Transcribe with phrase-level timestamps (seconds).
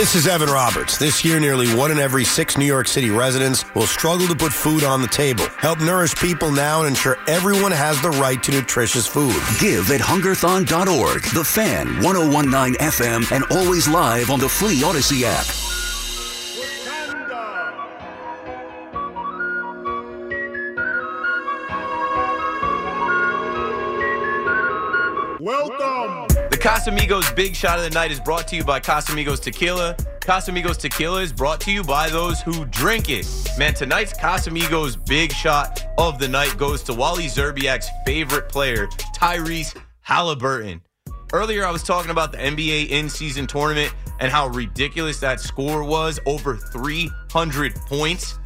[0.00, 0.96] This is Evan Roberts.
[0.96, 4.50] This year, nearly one in every six New York City residents will struggle to put
[4.50, 5.44] food on the table.
[5.58, 9.36] Help nourish people now and ensure everyone has the right to nutritious food.
[9.60, 15.44] Give at hungerthon.org, the fan, 1019 FM, and always live on the free Audacy app.
[26.80, 29.94] Casamigos Big Shot of the Night is brought to you by Casamigos Tequila.
[30.20, 33.28] Casamigos Tequila is brought to you by those who drink it.
[33.58, 39.76] Man, tonight's Casamigos Big Shot of the Night goes to Wally Szczerbiak's favorite player, Tyrese
[40.00, 40.80] Halliburton.
[41.34, 46.18] Earlier, I was talking about the NBA in-season tournament and how ridiculous that score was,
[46.24, 48.38] over 300 points.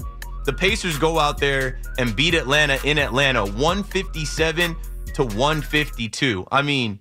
[0.45, 4.75] The Pacers go out there and beat Atlanta in Atlanta, 157
[5.15, 6.49] to 152.
[6.51, 6.99] I mean,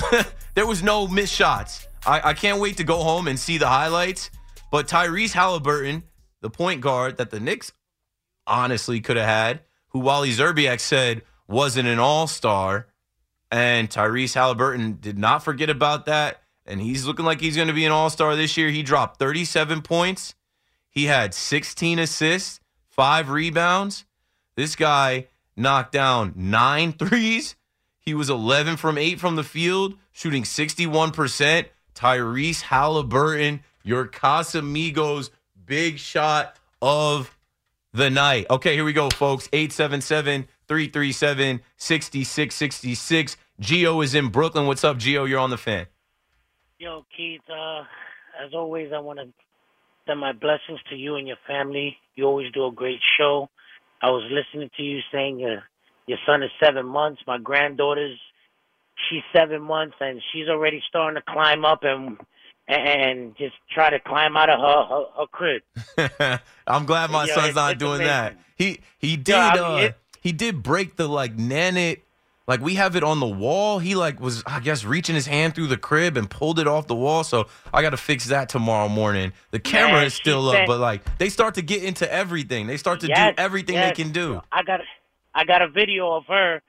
[0.54, 1.86] there was no missed shots.
[2.06, 4.30] I, I can't wait to go home and see the highlights.
[4.70, 6.04] But Tyrese Halliburton,
[6.40, 7.72] the point guard that the Knicks
[8.46, 12.86] honestly could have had, who Wally Szczerbiak said wasn't an all star,
[13.50, 16.42] and Tyrese Halliburton did not forget about that.
[16.64, 18.70] And he's looking like he's going to be an all star this year.
[18.70, 20.34] He dropped 37 points.
[20.88, 24.04] He had 16 assists, five rebounds.
[24.56, 27.56] This guy knocked down nine threes.
[28.02, 31.66] He was 11 from 8 from the field, shooting 61%.
[31.94, 35.30] Tyrese Halliburton, your Casamigos
[35.66, 37.36] big shot of
[37.92, 38.46] the night.
[38.50, 39.48] Okay, here we go, folks.
[39.52, 43.36] 877 337 6666.
[43.60, 44.66] Geo is in Brooklyn.
[44.66, 45.24] What's up, Geo?
[45.24, 45.86] You're on the fan.
[46.78, 47.82] Yo, Keith, uh,
[48.44, 49.26] as always, I want to
[50.06, 51.96] send my blessings to you and your family.
[52.16, 53.48] You always do a great show.
[54.00, 55.40] I was listening to you saying
[56.06, 57.22] your son is seven months.
[57.26, 58.18] My granddaughter's
[59.08, 62.18] she's seven months and she's already starting to climb up and
[62.68, 66.40] and just try to climb out of her her, her crib.
[66.66, 68.06] I'm glad my Yeah, son's it's- not it's doing amazing.
[68.08, 68.36] that.
[68.56, 72.02] He he did Yeah, I mean, uh, it- he did break the like nanit
[72.46, 73.78] like we have it on the wall.
[73.80, 76.86] He like was I guess reaching his hand through the crib and pulled it off
[76.86, 77.24] the wall.
[77.24, 79.32] So I got to fix that tomorrow morning.
[79.50, 82.66] The camera Man, is still up, said- but like they start to get into everything.
[82.68, 83.96] They start to Yes, do everything yes.
[83.96, 84.40] they can do.
[84.52, 84.80] I got
[85.34, 86.62] I got a video of her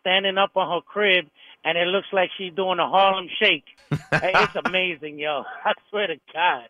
[0.00, 1.26] standing up on her crib
[1.64, 3.64] and it looks like she's doing a Harlem shake.
[4.12, 5.44] It's amazing, yo.
[5.64, 6.68] I swear to God.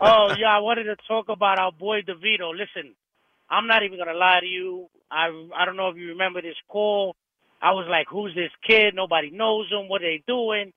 [0.00, 2.50] Oh, yeah, I wanted to talk about our boy DeVito.
[2.52, 2.94] Listen,
[3.50, 4.88] I'm not even gonna lie to you.
[5.10, 7.14] I I don't know if you remember this call.
[7.60, 8.94] I was like, "Who's this kid?
[8.94, 9.88] Nobody knows him.
[9.88, 10.72] What are they doing?"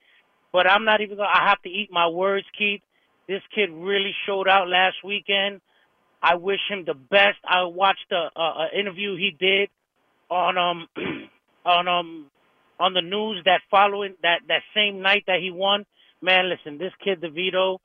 [0.51, 1.29] But I'm not even gonna.
[1.33, 2.81] I have to eat my words, Keith.
[3.27, 5.61] This kid really showed out last weekend.
[6.21, 7.37] I wish him the best.
[7.45, 9.69] I watched a, a, a interview he did
[10.29, 10.87] on um
[11.65, 12.27] on um
[12.79, 15.85] on the news that following that that same night that he won.
[16.21, 17.77] Man, listen, this kid DeVito,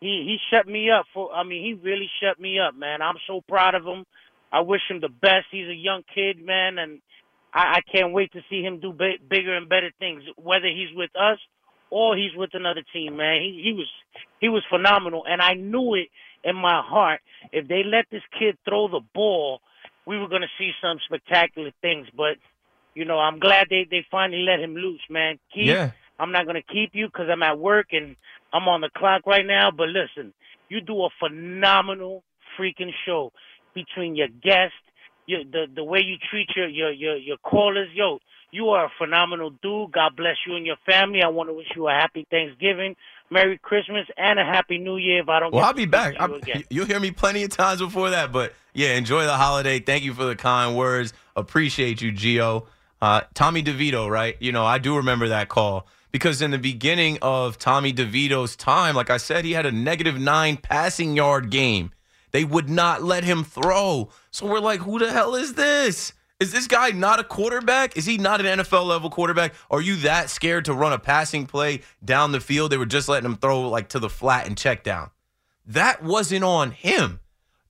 [0.00, 1.32] he he shut me up for.
[1.32, 3.02] I mean, he really shut me up, man.
[3.02, 4.04] I'm so proud of him.
[4.52, 5.46] I wish him the best.
[5.50, 7.00] He's a young kid, man, and
[7.54, 10.22] I, I can't wait to see him do b- bigger and better things.
[10.36, 11.38] Whether he's with us
[11.90, 13.42] or he's with another team, man.
[13.42, 13.88] He he was
[14.40, 16.08] he was phenomenal, and I knew it
[16.44, 17.20] in my heart.
[17.52, 19.60] If they let this kid throw the ball,
[20.06, 22.06] we were gonna see some spectacular things.
[22.16, 22.36] But
[22.94, 25.38] you know, I'm glad they they finally let him loose, man.
[25.54, 25.90] Keith, Yeah.
[26.18, 28.16] I'm not gonna keep you because I'm at work and
[28.52, 29.70] I'm on the clock right now.
[29.70, 30.32] But listen,
[30.68, 32.22] you do a phenomenal
[32.58, 33.32] freaking show
[33.74, 34.76] between your guests,
[35.26, 37.88] your, the the way you treat your your your your callers.
[37.94, 38.18] Yo,
[38.50, 39.92] you are a phenomenal dude.
[39.92, 41.22] God bless you and your family.
[41.22, 42.94] I want to wish you a happy Thanksgiving,
[43.30, 45.22] Merry Christmas, and a Happy New Year.
[45.22, 46.16] If I don't, Well, I'll be back.
[46.16, 46.64] to again.
[46.70, 49.80] you'll hear me plenty of times before that, but yeah, enjoy the holiday.
[49.80, 51.12] Thank you for the kind words.
[51.36, 52.66] Appreciate you, Gio.
[53.00, 54.36] Uh, Tommy DeVito, right?
[54.40, 58.94] You know, I do remember that call because in the beginning of Tommy DeVito's time,
[58.94, 61.90] like I said, he had a negative nine passing yard game.
[62.30, 64.08] They would not let him throw.
[64.30, 66.12] So we're like, who the hell is this?
[66.40, 67.96] Is this guy not a quarterback?
[67.96, 69.54] Is he not an NFL level quarterback?
[69.70, 72.72] Are you that scared to run a passing play down the field?
[72.72, 75.10] They were just letting him throw like to the flat and check down.
[75.66, 77.20] That wasn't on him.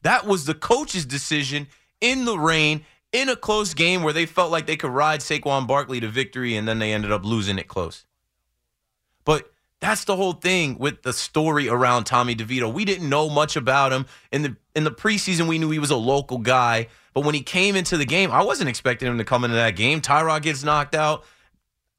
[0.02, 1.68] That was the coach's decision
[2.00, 5.66] in the rain in a close game where they felt like they could ride Saquon
[5.66, 8.04] Barkley to victory and then they ended up losing it close.
[9.24, 12.72] But that's the whole thing with the story around Tommy DeVito.
[12.72, 15.48] We didn't know much about him in the in the preseason.
[15.48, 18.42] We knew he was a local guy, but when he came into the game, I
[18.42, 20.00] wasn't expecting him to come into that game.
[20.00, 21.24] Tyrod gets knocked out.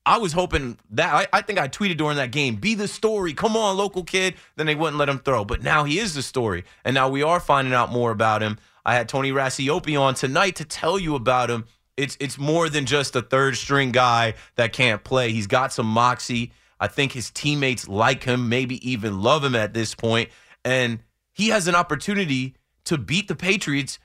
[0.06, 3.34] I was hoping that I, I think I tweeted during that game, be the story.
[3.34, 4.36] Come on, local kid.
[4.56, 5.46] Then they wouldn't let him throw.
[5.46, 6.66] But now he is the story.
[6.84, 8.58] And now we are finding out more about him.
[8.86, 11.66] I had Tony Racioppi on tonight to tell you about him.
[11.96, 15.32] It's it's more than just a third string guy that can't play.
[15.32, 16.52] He's got some moxie.
[16.80, 20.30] I think his teammates like him, maybe even love him at this point.
[20.30, 20.30] point,
[20.66, 21.00] and
[21.32, 24.00] he has an opportunity to beat the Patriots,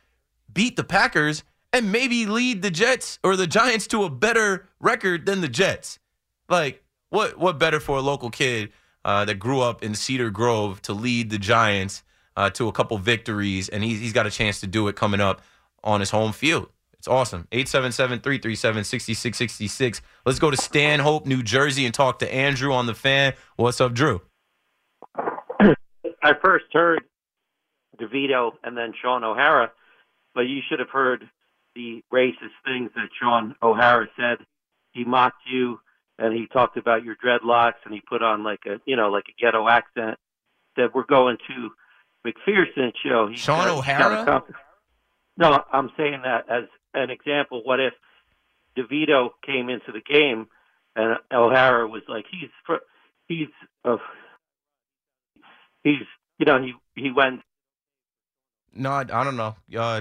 [0.52, 1.42] beat the Packers,
[1.78, 5.98] and maybe lead the Jets or the Giants to a better record than the Jets.
[6.48, 8.70] Like, what what better for a local kid
[9.04, 12.02] uh, that grew up in Cedar Grove to lead the Giants
[12.36, 15.20] uh, to a couple victories, and he's, he's got a chance to do it coming
[15.20, 15.40] up
[15.84, 16.68] on his home field.
[16.94, 17.46] It's awesome.
[17.52, 20.00] 877-337-6666.
[20.26, 23.34] Let's go to Stanhope, New Jersey, and talk to Andrew on the fan.
[23.54, 24.20] What's up, Drew?
[25.60, 27.04] I first heard
[28.00, 29.70] DeVito and then Sean O'Hara,
[30.34, 31.30] but you should have heard
[31.78, 34.38] the racist things that Sean O'Hara said.
[34.90, 35.78] He mocked you
[36.18, 39.26] and he talked about your dreadlocks and he put on like a you know like
[39.28, 40.18] a ghetto accent.
[40.76, 41.70] That we're going to
[42.26, 43.28] McPherson show.
[43.28, 44.24] He's Sean got- O'Hara?
[44.24, 44.46] got
[45.36, 46.64] no, I'm saying that as
[46.94, 47.62] an example.
[47.64, 47.92] What if
[48.76, 50.48] DeVito came into the game
[50.96, 52.84] and O'Hara was like he's fr-
[53.28, 53.48] he's
[53.84, 53.98] uh,
[55.84, 56.02] he's
[56.38, 57.42] you know he he went
[58.74, 59.54] No, I, I don't know.
[59.76, 60.00] Uh,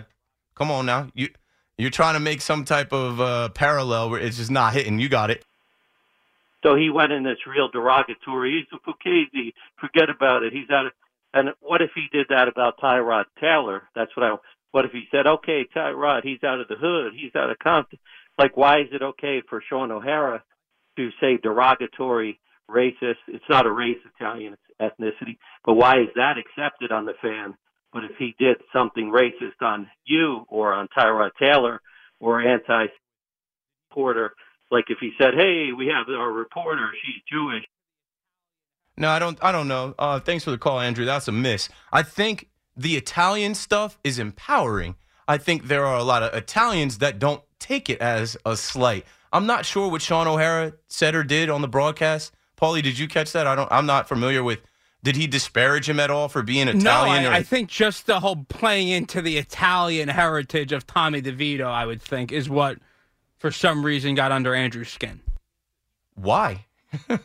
[0.56, 1.10] come on now.
[1.14, 1.30] You
[1.78, 5.00] you're trying to make some type of uh, parallel where it's just not hitting.
[5.00, 5.46] You got it.
[6.64, 8.66] So he went in this real derogatory.
[8.66, 9.54] He's a Fugazi.
[9.80, 10.54] Forget about it.
[10.54, 10.92] He's out of.
[11.34, 13.84] And what if he did that about Tyrod Taylor?
[13.96, 14.36] That's what I.
[14.72, 17.14] What if he said, "Okay, Tyrod, he's out of the hood.
[17.16, 18.00] He's out of Compton."
[18.38, 20.44] Like, why is it okay for Sean O'Hara
[20.96, 22.40] to say derogatory,
[22.70, 23.22] racist?
[23.28, 25.38] It's not a race, Italian ethnicity.
[25.64, 27.56] But why is that accepted on the fan?
[27.98, 31.82] But if he did something racist on you or on Tyrod Taylor
[32.20, 32.86] or anti
[33.92, 34.36] Porter,
[34.70, 36.92] like if he said, "Hey, we have our reporter.
[37.04, 37.64] She's Jewish."
[38.98, 39.40] No, I don't.
[39.44, 39.96] I don't know.
[39.98, 41.06] Uh, thanks for the call, Andrew.
[41.06, 41.70] That's a miss.
[41.92, 44.94] I think the Italian stuff is empowering.
[45.28, 49.08] I think there are a lot of Italians that don't take it as a slight.
[49.34, 52.32] I'm not sure what Sean O'Hara said or did on the broadcast.
[52.62, 53.48] Paulie, did you catch that?
[53.48, 53.72] I don't.
[53.72, 54.60] I'm not familiar with.
[55.08, 57.24] Did he disparage him at all for being Italian?
[57.24, 61.22] no, or- I, I think just the whole playing into the Italian heritage of Tommy
[61.22, 62.80] DeVito, I would think, is what
[63.38, 65.22] for some reason got under Andrew's skin.
[66.16, 66.66] why?
[67.10, 67.22] and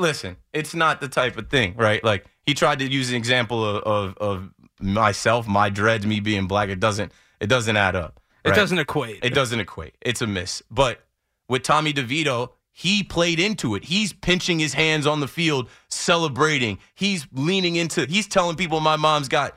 [0.00, 2.02] listen, it's not the type of thing, right?
[2.02, 4.50] Like he tried to use an example of, of, of
[4.80, 6.70] myself, my dreads, me being black.
[6.70, 7.12] It doesn't.
[7.38, 8.18] It doesn't add up.
[8.44, 9.20] It doesn't equate.
[9.22, 9.94] It doesn't equate.
[10.00, 10.60] It's a miss.
[10.72, 11.06] But
[11.48, 13.84] with Tommy DeVito, he played into it.
[13.84, 16.78] He's pinching his hands on the field, celebrating.
[16.92, 18.04] He's leaning into.
[18.04, 19.54] He's telling people my mom's got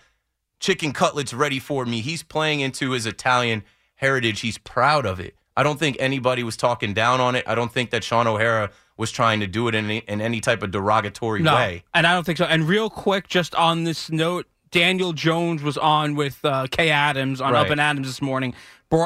[0.59, 2.01] chicken cutlets ready for me.
[2.01, 3.63] He's playing into his Italian
[3.95, 4.41] heritage.
[4.41, 5.33] He's proud of it.
[5.55, 7.43] I don't think anybody was talking down on it.
[7.47, 10.39] I don't think that Sean O'Hara was trying to do it in any, in any
[10.39, 11.83] type of derogatory no, way.
[11.95, 12.45] and I don't think so.
[12.45, 17.41] And real quick, just on this note, Daniel Jones was on with uh, Kay Adams
[17.41, 17.65] on Right.
[17.65, 18.53] Up and Adams this morning,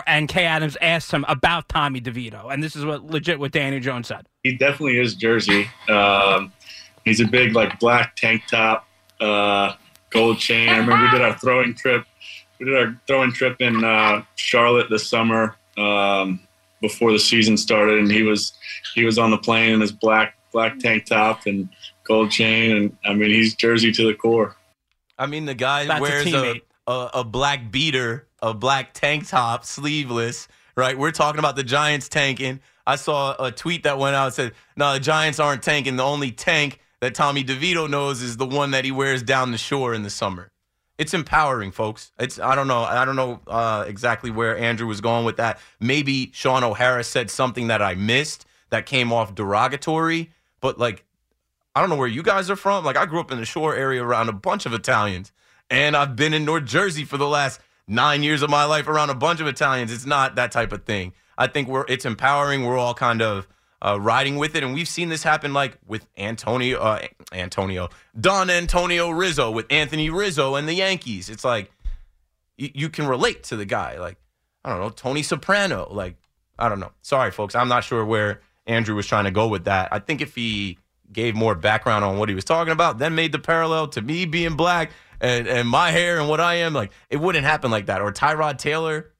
[0.07, 3.81] and Kay Adams asked him about Tommy DeVito, and this is what legit what Daniel
[3.81, 4.27] Jones said.
[4.43, 5.67] he definitely is Jersey.
[5.89, 6.51] Um,
[7.05, 8.87] he's a big like black tank top,
[9.19, 9.73] uh,
[10.09, 10.69] gold chain.
[10.69, 12.05] I remember we did our throwing trip.
[12.59, 16.39] We did our throwing trip in uh, Charlotte this summer um,
[16.79, 18.53] before the season started, and he was
[18.93, 21.69] he was on the plane in his black black tank top and
[22.03, 24.55] gold chain, and I mean he's Jersey to the core.
[25.17, 26.61] I mean, the guy That's wears a, teammate.
[26.87, 30.97] A, a black beater, a black tank top, sleeveless, right?
[30.97, 32.59] We're talking about the Giants tanking.
[32.85, 35.95] I saw a tweet that went out and said, no, the Giants aren't tanking.
[35.95, 39.57] The only tank that Tommy DeVito knows is the one that he wears down the
[39.57, 40.51] shore in the summer.
[40.97, 42.11] It's empowering, folks.
[42.19, 42.83] It's I don't know.
[42.83, 45.59] I don't know uh, exactly where Andrew was going with that.
[45.79, 51.03] Maybe Sean O'Hara said something that I missed that came off derogatory, but like
[51.75, 52.85] I don't know where you guys are from.
[52.85, 55.31] Like I grew up in the shore area around a bunch of Italians,
[55.71, 59.09] and I've been in North Jersey for the last nine years of my life around
[59.09, 59.91] a bunch of Italians.
[59.91, 61.13] It's not that type of thing.
[61.37, 62.65] I think we're it's empowering.
[62.65, 63.47] We're all kind of
[63.81, 68.49] uh, riding with it, and we've seen this happen like with Antonio, uh, Antonio, Don
[68.49, 71.29] Antonio Rizzo with Anthony Rizzo and the Yankees.
[71.29, 71.71] It's like
[72.57, 73.97] you, you can relate to the guy.
[73.97, 74.17] Like
[74.65, 75.87] I don't know Tony Soprano.
[75.89, 76.17] Like
[76.59, 76.91] I don't know.
[77.01, 77.55] Sorry, folks.
[77.55, 79.87] I'm not sure where Andrew was trying to go with that.
[79.91, 80.77] I think if he
[81.11, 84.25] gave more background on what he was talking about, then made the parallel to me
[84.25, 87.85] being black and, and my hair and what I am, like it wouldn't happen like
[87.85, 88.01] that.
[88.01, 89.11] Or Tyrod Taylor.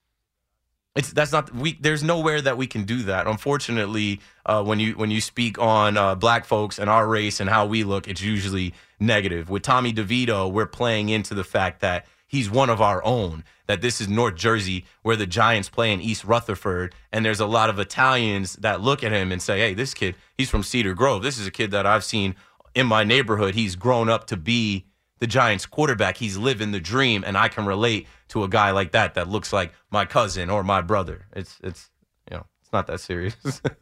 [0.94, 1.78] It's that's not we.
[1.80, 3.26] There's nowhere that we can do that.
[3.26, 7.50] Unfortunately, uh, when you when you speak on uh, black folks and our race and
[7.50, 9.50] how we look, it's usually negative.
[9.50, 13.46] With Tommy DeVito, we're playing into the fact that he's one of our own.
[13.68, 17.46] That this is North Jersey, where the Giants play in East Rutherford, and there's a
[17.46, 20.94] lot of Italians that look at him and say, "Hey, this kid, he's from Cedar
[20.94, 21.24] Grove.
[21.24, 22.36] This is a kid that I've seen
[22.76, 23.56] in my neighborhood.
[23.56, 24.88] He's grown up to be
[25.22, 26.18] the Giants quarterback.
[26.18, 29.54] He's living the dream, and I can relate to a guy like that that looks
[29.54, 31.28] like my cousin or my brother.
[31.34, 31.90] It's it's
[32.30, 33.36] you know it's not that serious.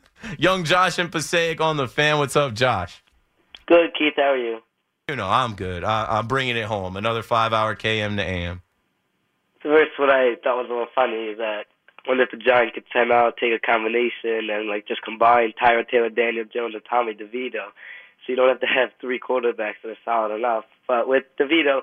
[0.38, 2.19] Young Josh and Passaic on the fan.
[2.19, 3.01] What's up, Josh?
[3.65, 4.13] Good, Keith.
[4.17, 4.60] How are you?
[5.08, 5.84] You know, I'm good.
[5.84, 6.98] I, I'm bringing it home.
[6.98, 8.62] Another five hour KM to AM.
[9.63, 11.65] First, what I thought was a little funny is that
[12.05, 15.89] wonder if the Giants could time out, take a combination, and like just combine Tyrod
[15.89, 17.72] Taylor, Daniel Jones, and Tommy DeVito,
[18.25, 20.65] so you don't have to have three quarterbacks that are solid enough.
[20.88, 21.81] But with DeVito,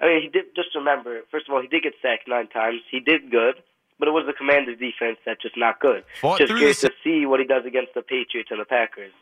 [0.00, 1.20] I mean, he did just remember.
[1.30, 2.80] First of all, he did get sacked nine times.
[2.90, 3.56] He did good,
[3.98, 6.04] but it was the Commanders' defense that's just not good.
[6.20, 9.12] Fought just curious the to see what he does against the Patriots and the Packers.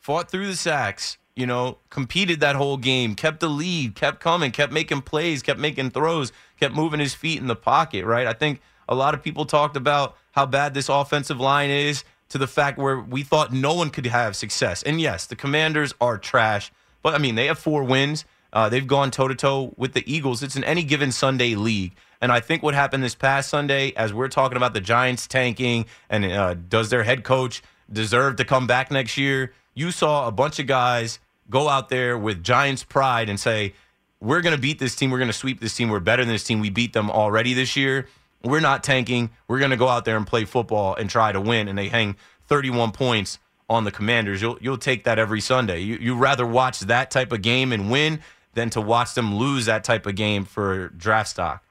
[0.00, 1.18] Fought through the sacks.
[1.36, 5.58] You know, competed that whole game, kept the lead, kept coming, kept making plays, kept
[5.58, 8.04] making throws, kept moving his feet in the pocket.
[8.04, 8.24] Right.
[8.24, 12.04] I think a lot of people talked about how bad this offensive line is
[12.34, 14.82] to the fact where we thought no one could have success.
[14.82, 18.24] And yes, the Commanders are trash, but I mean, they have four wins.
[18.52, 20.42] Uh, they've gone toe to toe with the Eagles.
[20.42, 21.94] It's an any given Sunday league.
[22.20, 25.86] And I think what happened this past Sunday, as we're talking about the Giants tanking
[26.10, 27.62] and uh, does their head coach
[27.92, 32.18] deserve to come back next year, you saw a bunch of guys go out there
[32.18, 33.74] with Giants pride and say,
[34.18, 35.12] we're going to beat this team.
[35.12, 35.88] We're going to sweep this team.
[35.88, 36.58] We're better than this team.
[36.58, 38.08] We beat them already this year.
[38.44, 39.30] We're not tanking.
[39.48, 41.68] We're going to go out there and play football and try to win.
[41.68, 44.42] And they hang 31 points on the Commanders.
[44.42, 45.80] You'll you'll take that every Sunday.
[45.80, 48.20] You you rather watch that type of game and win
[48.54, 51.64] than to watch them lose that type of game for draft stock.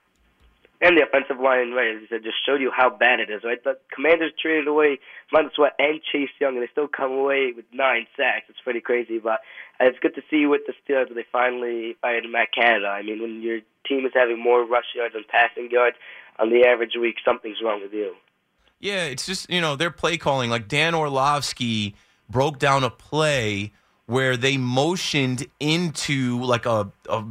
[0.82, 3.64] And the offensive line, right, as just showed you how bad it is, right?
[3.64, 5.00] The Commanders traded away
[5.32, 8.48] Montez Sweat and Chase Young, and they still come away with nine sacks.
[8.50, 9.40] It's pretty crazy, but
[9.80, 12.88] it's good to see with the Steelers that they finally fired Matt Canada.
[12.88, 15.96] I mean, when your team is having more rush yards and passing yards
[16.40, 18.16] on the average week, something's wrong with you.
[18.80, 20.50] Yeah, it's just, you know, their play calling.
[20.50, 21.96] Like Dan Orlovsky
[22.30, 23.72] broke down a play
[24.06, 27.24] where they motioned into like a, a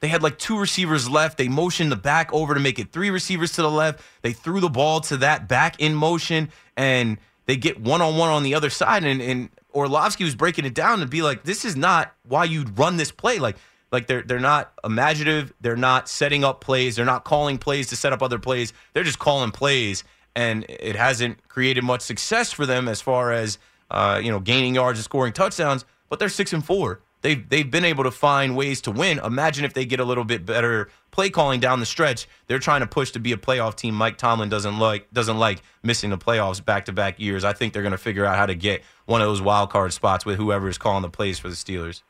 [0.00, 1.38] they had like two receivers left.
[1.38, 4.04] They motioned the back over to make it three receivers to the left.
[4.20, 8.28] They threw the ball to that back in motion, and they get one on one
[8.28, 9.04] on the other side.
[9.04, 12.78] And, and Orlovsky was breaking it down to be like, this is not why you'd
[12.78, 13.38] run this play.
[13.38, 13.56] Like,
[13.94, 15.52] like they're they're not imaginative.
[15.60, 16.96] They're not setting up plays.
[16.96, 18.72] They're not calling plays to set up other plays.
[18.92, 20.04] They're just calling plays,
[20.36, 23.58] and it hasn't created much success for them as far as
[23.90, 25.84] uh, you know gaining yards and scoring touchdowns.
[26.10, 29.18] But they're six and four they've they've been able to find ways to win.
[29.18, 32.28] Imagine if they get a little bit better play calling down the stretch.
[32.46, 33.94] They're trying to push to be a playoff team.
[33.94, 37.42] Mike Tomlin doesn't like doesn't like missing the playoffs back to back years.
[37.42, 39.92] I think they're going to figure out how to get one of those wild card
[39.92, 42.02] spots with whoever is calling the plays for the Steelers.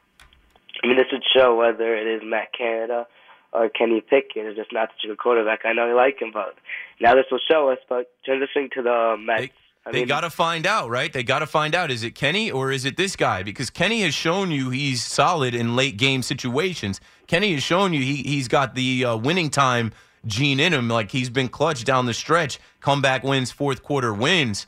[0.82, 3.06] I mean, this would show whether it is Matt Canada
[3.52, 5.60] or Kenny Pickett is just not such a quarterback.
[5.64, 6.56] I know you like him, but
[7.00, 7.78] now this will show us.
[7.88, 9.40] But transitioning to the Mets.
[9.42, 9.50] They-
[9.92, 11.12] they got to find out, right?
[11.12, 13.42] They got to find out is it Kenny or is it this guy?
[13.42, 17.02] Because Kenny has shown you he's solid in late game situations.
[17.26, 19.92] Kenny has shown you he, he's got the uh, winning time
[20.26, 20.88] gene in him.
[20.88, 24.66] Like he's been clutch down the stretch, comeback wins, fourth quarter wins.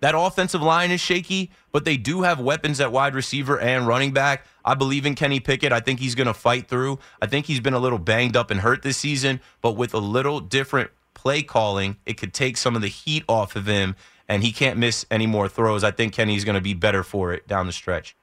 [0.00, 4.12] That offensive line is shaky, but they do have weapons at wide receiver and running
[4.12, 4.46] back.
[4.64, 5.72] I believe in Kenny Pickett.
[5.72, 6.98] I think he's going to fight through.
[7.22, 9.98] I think he's been a little banged up and hurt this season, but with a
[9.98, 13.96] little different play calling, it could take some of the heat off of him
[14.28, 15.84] and he can't miss any more throws.
[15.84, 18.16] I think Kenny's going to be better for it down the stretch.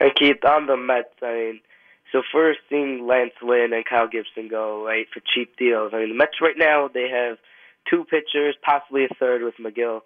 [0.00, 1.60] And Keith, on the Mets, I mean,
[2.12, 5.92] so first seeing Lance Lynn and Kyle Gibson go right for cheap deals.
[5.94, 7.38] I mean, the Mets right now they have
[7.88, 10.00] two pitchers, possibly a third with Megill,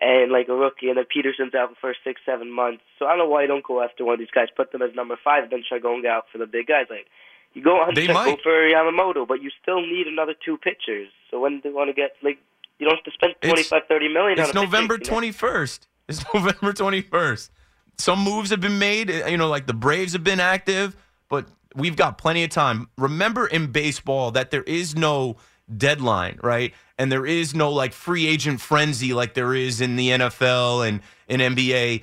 [0.00, 2.82] and like a rookie, and then Peterson's out for first six, seven months.
[2.98, 4.82] So I don't know why you don't go after one of these guys, put them
[4.82, 6.86] as number five, then try going out for the big guys.
[6.90, 7.06] Like
[7.52, 8.40] you go on They go might.
[8.42, 11.08] for Yamamoto, but you still need another two pitchers.
[11.30, 12.38] So when do you want to get like
[12.78, 14.38] you don't have to spend twenty five, thirty million.
[14.38, 15.10] It's on a November you know?
[15.10, 15.88] twenty first.
[16.06, 17.50] It's November twenty first.
[17.96, 19.08] Some moves have been made.
[19.10, 20.94] Eh, you know, like the Braves have been active,
[21.30, 22.88] but we've got plenty of time.
[22.98, 25.36] Remember in baseball that there is no
[25.76, 26.72] deadline, right?
[26.98, 31.00] And there is no like free agent frenzy like there is in the NFL and
[31.28, 32.02] in NBA.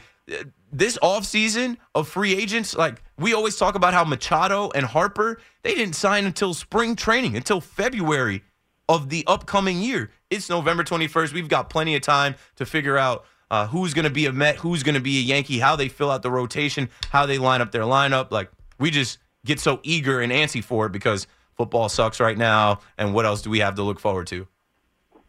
[0.71, 5.75] This offseason of free agents, like we always talk about how Machado and Harper, they
[5.75, 8.43] didn't sign until spring training, until February
[8.87, 10.11] of the upcoming year.
[10.29, 11.33] It's November 21st.
[11.33, 14.55] We've got plenty of time to figure out uh, who's going to be a Met,
[14.57, 17.61] who's going to be a Yankee, how they fill out the rotation, how they line
[17.61, 18.31] up their lineup.
[18.31, 18.49] Like,
[18.79, 22.79] we just get so eager and antsy for it because football sucks right now.
[22.97, 24.47] And what else do we have to look forward to?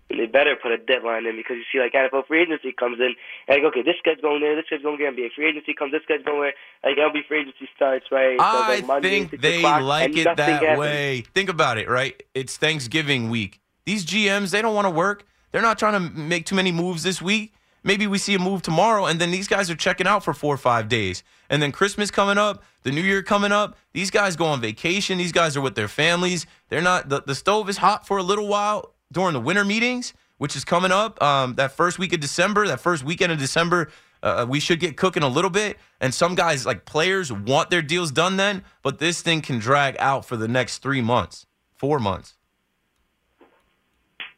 [0.09, 3.15] They better put a deadline in because you see, like NFL free agency comes in,
[3.49, 5.93] and like, okay, this guy's going there, this guy's going there, NBA free agency comes,
[5.93, 6.53] this guy's going there,
[6.85, 8.39] like MLB free agency starts, right?
[8.39, 10.79] So, I like, Monday, think they o'clock, like it that happens.
[10.79, 11.25] way.
[11.35, 12.23] Think about it, right?
[12.35, 13.61] It's Thanksgiving week.
[13.87, 15.25] These GMs, they don't want to work.
[15.51, 17.55] They're not trying to make too many moves this week.
[17.85, 20.55] Maybe we see a move tomorrow, and then these guys are checking out for four
[20.55, 21.25] or five days.
[21.53, 23.77] And then Christmas coming up, the New Year coming up.
[23.93, 25.19] These guys go on vacation.
[25.19, 26.47] These guys are with their families.
[26.71, 27.11] They're not.
[27.11, 30.65] The, the stove is hot for a little while during the winter meetings, which is
[30.65, 31.23] coming up.
[31.23, 33.91] Um, that first week of December, that first weekend of December,
[34.23, 35.77] uh, we should get cooking a little bit.
[36.01, 39.95] And some guys, like players, want their deals done then, but this thing can drag
[39.99, 41.45] out for the next three months,
[41.75, 42.39] four months.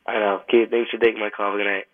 [0.04, 0.42] I know.
[0.50, 1.56] Keith, thanks for taking my call.
[1.56, 1.84] Good night.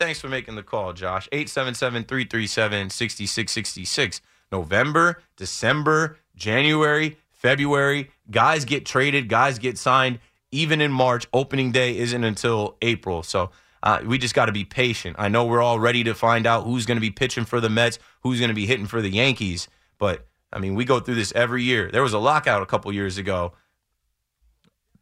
[0.00, 1.28] Thanks for making the call, Josh.
[1.32, 4.22] 877 337 6666.
[4.54, 8.10] November, December, January, February.
[8.30, 10.20] Guys get traded, guys get signed.
[10.52, 13.24] Even in March, opening day isn't until April.
[13.24, 13.50] So
[13.82, 15.16] uh, we just got to be patient.
[15.18, 17.68] I know we're all ready to find out who's going to be pitching for the
[17.68, 19.66] Mets, who's going to be hitting for the Yankees.
[19.98, 21.90] But, I mean, we go through this every year.
[21.90, 23.54] There was a lockout a couple years ago.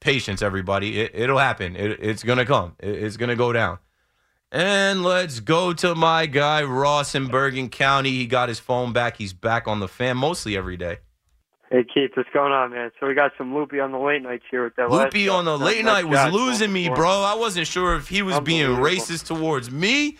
[0.00, 0.98] Patience, everybody.
[0.98, 1.76] It, will happen.
[1.76, 3.78] It, it's going to come, it, it's going to go down.
[4.52, 8.10] And let's go to my guy, Ross in Bergen County.
[8.10, 9.16] He got his phone back.
[9.16, 10.98] He's back on the fan mostly every day.
[11.70, 12.90] Hey Keith, what's going on, man?
[13.00, 14.90] So we got some Loopy on the late nights here with that.
[14.90, 17.08] Loopy on the late night was losing me, bro.
[17.08, 20.18] I wasn't sure if he was being racist towards me,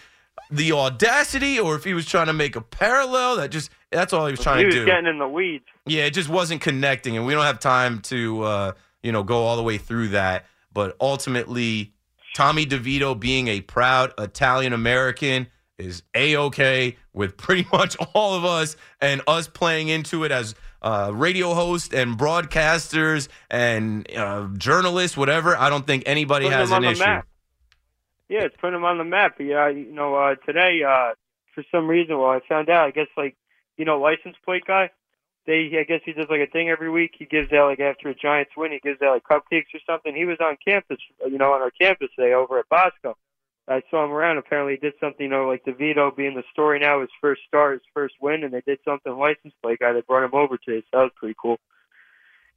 [0.50, 3.36] the audacity, or if he was trying to make a parallel.
[3.36, 4.86] That just that's all he was trying he to was do.
[4.86, 5.66] getting in the weeds.
[5.84, 8.72] Yeah, it just wasn't connecting, and we don't have time to uh,
[9.02, 10.46] you know go all the way through that.
[10.72, 11.91] But ultimately,
[12.34, 15.48] Tommy DeVito being a proud Italian American
[15.78, 20.54] is a okay with pretty much all of us, and us playing into it as
[20.80, 25.56] uh, radio hosts and broadcasters and uh, journalists, whatever.
[25.56, 27.00] I don't think anybody Putting has an issue.
[27.00, 27.26] map.
[28.28, 29.36] Yeah, it's putting them on the map.
[29.38, 31.12] Yeah, you know, uh, today uh,
[31.54, 32.86] for some reason, well, I found out.
[32.86, 33.36] I guess like
[33.76, 34.90] you know, license plate guy.
[35.44, 37.12] They, I guess he does like a thing every week.
[37.18, 40.14] He gives out like after a Giants win, he gives out like cupcakes or something.
[40.14, 43.16] He was on campus, you know, on our campus today over at Bosco.
[43.68, 44.38] I saw him around.
[44.38, 47.74] Apparently, he did something, you know, like DeVito being the story now, his first start,
[47.74, 49.92] his first win, and they did something license plate guy.
[49.92, 51.58] They brought him over today, so that was pretty cool.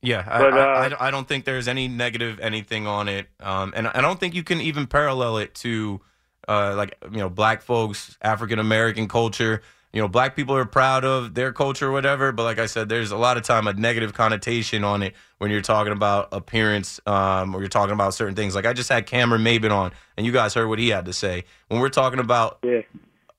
[0.02, 3.28] Yeah, I, But, I, uh, I, I don't think there's any negative anything on it,
[3.40, 6.02] um, and I don't think you can even parallel it to
[6.48, 9.62] uh, like you know black folks, African American culture.
[9.96, 12.34] You know, black people are proud of their culture, or whatever.
[12.34, 15.52] But like I said, there's a lot of time a negative connotation on it when
[15.52, 18.56] you're talking about appearance, um, or you're talking about certain things.
[18.56, 21.14] Like I just had Cameron Maben on, and you guys heard what he had to
[21.14, 22.82] say when we're talking about Yeah.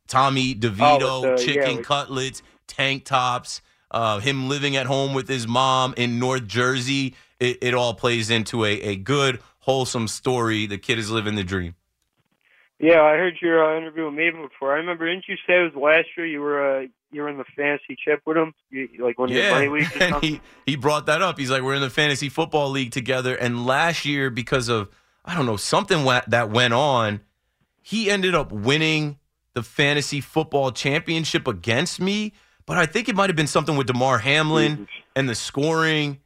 [0.09, 5.13] Tommy DeVito, Oh, the- yeah, chicken with- cutlets, tank tops, uh, him living at home
[5.13, 7.15] with his mom in North Jersey.
[7.39, 10.65] It, it all plays into a, a good, wholesome story.
[10.65, 11.75] The kid is living the dream.
[12.79, 14.75] Yeah, I heard your uh, interview with Maven before.
[14.75, 17.39] I remember, didn't you say it was last year you were uh, you were in
[17.39, 20.77] the fantasy chip with him, you, like one of Yeah, leagues or and he, he
[20.77, 21.39] brought that up.
[21.39, 23.35] He's like, we're in the fantasy football league together.
[23.35, 24.91] And last year, because of,
[25.25, 27.21] I don't know, something that went on,
[27.81, 29.19] he ended up winning
[29.55, 32.35] the fantasy football championship against me.
[32.67, 36.21] But I think it might have been something with Damar Hamlin and the scoring.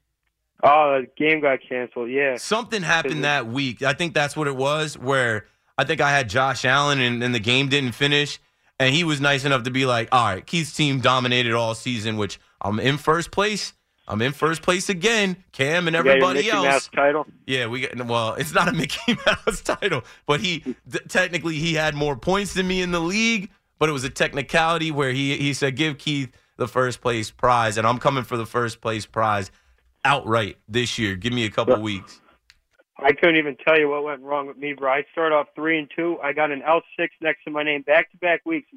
[0.65, 2.11] Oh, the game got canceled.
[2.11, 2.37] Yeah.
[2.37, 3.83] Something happened that week.
[3.83, 5.47] I think that's what it was, where
[5.81, 8.39] I think I had Josh Allen and, and the game didn't finish.
[8.79, 12.19] And he was nice enough to be like, all right, Keith's team dominated all season,
[12.19, 13.73] which I'm in first place.
[14.07, 15.43] I'm in first place again.
[15.53, 16.67] Cam and everybody Mickey else.
[16.67, 17.27] Mouse title.
[17.47, 21.73] Yeah, we got well, it's not a Mickey Mouse title, but he th- technically he
[21.75, 25.39] had more points than me in the league, but it was a technicality where he
[25.39, 29.07] he said give Keith the first place prize and I'm coming for the first place
[29.07, 29.51] prize
[30.05, 31.17] outright this year.
[31.17, 32.21] Give me a couple weeks.
[33.03, 34.91] I couldn't even tell you what went wrong with me, bro.
[34.91, 36.19] I started off three and two.
[36.23, 38.69] I got an L six next to my name back to back weeks.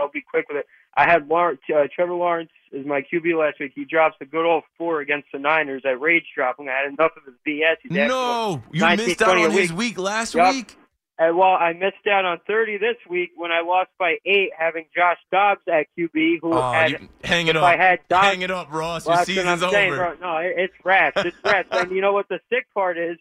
[0.00, 0.66] I'll be quick with it.
[0.96, 3.72] I had Lawrence, uh, Trevor Lawrence as my QB last week.
[3.74, 5.82] He drops a good old four against the Niners.
[5.84, 6.68] I rage drop him.
[6.68, 7.76] I had enough of his BS.
[7.82, 9.78] He's No, you 19, missed out 20 a on his week.
[9.78, 10.54] week last Yup.
[10.54, 10.76] week.
[11.18, 14.84] And well, I missed out on 30 this week when I lost by eight, having
[14.94, 17.64] Josh Dobbs at QB, who Oh, had you, hang it up.
[17.64, 19.06] I had Dobbs, hang it up, Ross.
[19.06, 20.14] well, Your season's I'm saying, bro.
[20.20, 21.16] No, it, it's rats.
[21.24, 21.68] It's rats.
[21.72, 23.16] and you know what the sick part is?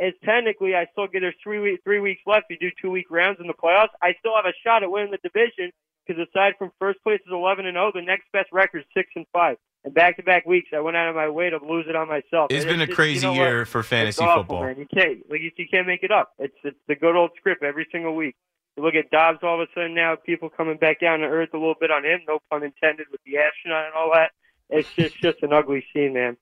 [0.00, 2.46] Is technically I still get there's three week, three weeks left.
[2.48, 3.92] You do two week rounds in the playoffs.
[4.02, 5.70] I still have a shot at winning the division
[6.06, 9.10] because aside from first place is 11 and 0, the next best record is six
[9.14, 9.56] and five.
[9.84, 12.08] And back to back weeks, I went out of my way to lose it on
[12.08, 12.50] myself.
[12.50, 13.48] It's It- been a just- crazy you know what?
[13.48, 14.64] year for fantasy awful, football.
[14.64, 14.78] Man.
[14.78, 16.32] You can't like you, you can't make it up.
[16.38, 18.36] It's it's the good old script every single week.
[18.78, 21.50] You look at Dobbs all of a sudden now, people coming back down to earth
[21.52, 24.32] a little bit on him, no pun intended, with the astronaut and all that.
[24.70, 26.38] It's just just an ugly scene, man.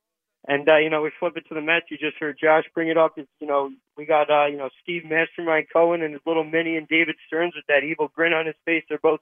[0.49, 1.85] And uh, you know, we flip it to the Mets.
[1.91, 3.13] You just heard Josh bring it up.
[3.17, 6.75] It's you know, we got uh, you know Steve Mastermind Cohen and his little mini
[6.75, 8.83] and David Stearns with that evil grin on his face.
[8.89, 9.19] They're both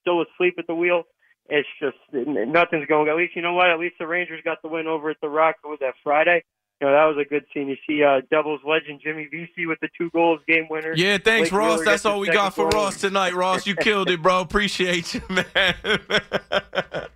[0.00, 1.02] still asleep at the wheel.
[1.48, 3.08] It's just nothing's going.
[3.08, 3.68] At least you know what?
[3.68, 5.56] At least the Rangers got the win over at the Rock.
[5.62, 6.44] What was that Friday?
[6.80, 7.66] You know that was a good scene.
[7.66, 10.94] You see uh, Devils legend Jimmy Vesey with the two goals, game winner.
[10.94, 11.80] Yeah, thanks, Blake Ross.
[11.80, 12.82] Wheeler That's all we got for goal.
[12.82, 13.34] Ross tonight.
[13.34, 14.40] Ross, you killed it, bro.
[14.40, 17.08] Appreciate you, man.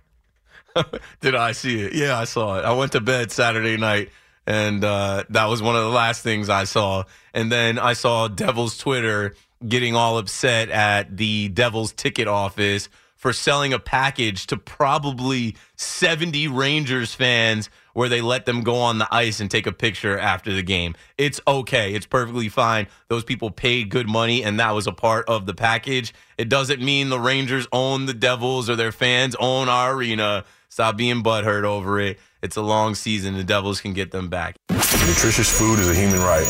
[1.21, 1.93] Did I see it?
[1.93, 2.65] Yeah, I saw it.
[2.65, 4.09] I went to bed Saturday night,
[4.45, 7.03] and uh, that was one of the last things I saw.
[7.33, 9.35] And then I saw Devil's Twitter
[9.67, 16.47] getting all upset at the Devil's ticket office for selling a package to probably 70
[16.49, 20.53] Rangers fans where they let them go on the ice and take a picture after
[20.53, 20.93] the game.
[21.17, 21.93] It's okay.
[21.93, 22.87] It's perfectly fine.
[23.07, 26.13] Those people paid good money and that was a part of the package.
[26.37, 30.43] It doesn't mean the Rangers own the Devils or their fans own our arena.
[30.75, 32.19] Stop being butthurt over it.
[32.43, 33.37] It's a long season.
[33.37, 34.57] The Devils can get them back.
[34.69, 36.43] Nutritious food is a human right.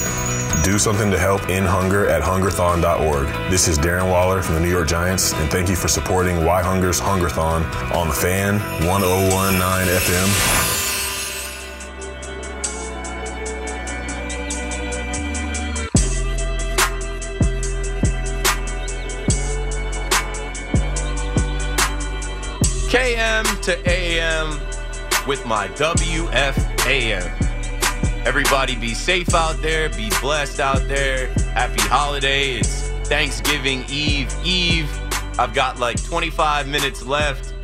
[0.66, 3.28] Do something to help end hunger at hungerthon.org.
[3.52, 6.64] This is Darren Waller from the New York Giants, and thank you for supporting Why
[6.64, 7.62] Hunger's Hungerthon
[7.94, 8.56] on the fan
[8.88, 10.75] 1019 FM.
[23.66, 24.60] To AM
[25.28, 27.24] with my WFAN.
[28.24, 31.30] Everybody be safe out there, be blessed out there.
[31.56, 32.58] Happy holiday.
[32.58, 34.88] It's Thanksgiving Eve Eve.
[35.40, 37.56] I've got like 25 minutes left.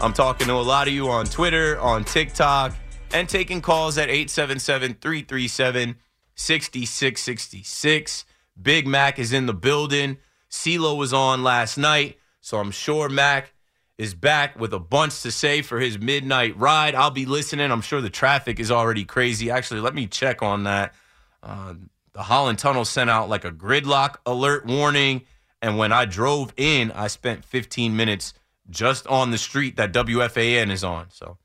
[0.00, 2.74] I'm talking to a lot of you on Twitter, on TikTok,
[3.12, 5.96] and taking calls at 877 337
[6.36, 8.24] 6666.
[8.62, 10.16] Big Mac is in the building.
[10.50, 13.52] CeeLo was on last night, so I'm sure Mac
[14.00, 16.94] is back with a bunch to say for his midnight ride.
[16.94, 17.70] I'll be listening.
[17.70, 19.50] I'm sure the traffic is already crazy.
[19.50, 20.94] Actually, let me check on that.
[21.42, 21.74] Uh,
[22.14, 25.26] the Holland Tunnel sent out like a gridlock alert warning.
[25.60, 28.32] And when I drove in, I spent 15 minutes
[28.70, 31.08] just on the street that WFAN is on.
[31.10, 31.36] So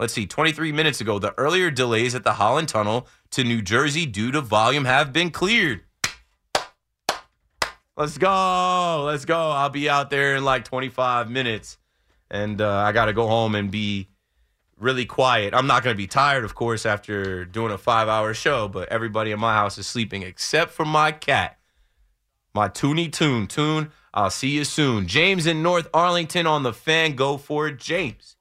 [0.00, 4.04] let's see, 23 minutes ago, the earlier delays at the Holland Tunnel to New Jersey
[4.04, 5.82] due to volume have been cleared.
[7.96, 9.04] Let's go.
[9.06, 9.38] Let's go.
[9.38, 11.76] I'll be out there in like 25 minutes
[12.30, 14.08] and uh, I got to go home and be
[14.78, 15.54] really quiet.
[15.54, 18.88] I'm not going to be tired, of course, after doing a five hour show, but
[18.88, 21.58] everybody in my house is sleeping except for my cat,
[22.54, 23.46] my Toonie Toon.
[23.46, 25.06] Toon, I'll see you soon.
[25.06, 27.14] James in North Arlington on the fan.
[27.14, 28.36] Go for it, James.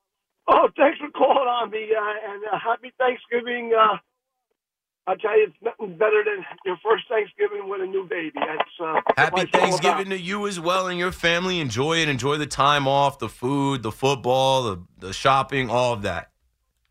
[0.48, 3.72] Oh, thanks for calling on me, uh, and uh, happy Thanksgiving.
[3.78, 3.98] Uh,
[5.10, 8.34] I'll tell you, it's nothing better than your first Thanksgiving with a new baby.
[8.36, 11.60] That's uh, happy Thanksgiving to you as well and your family.
[11.60, 12.08] Enjoy it.
[12.08, 16.30] Enjoy the time off, the food, the football, the the shopping, all of that.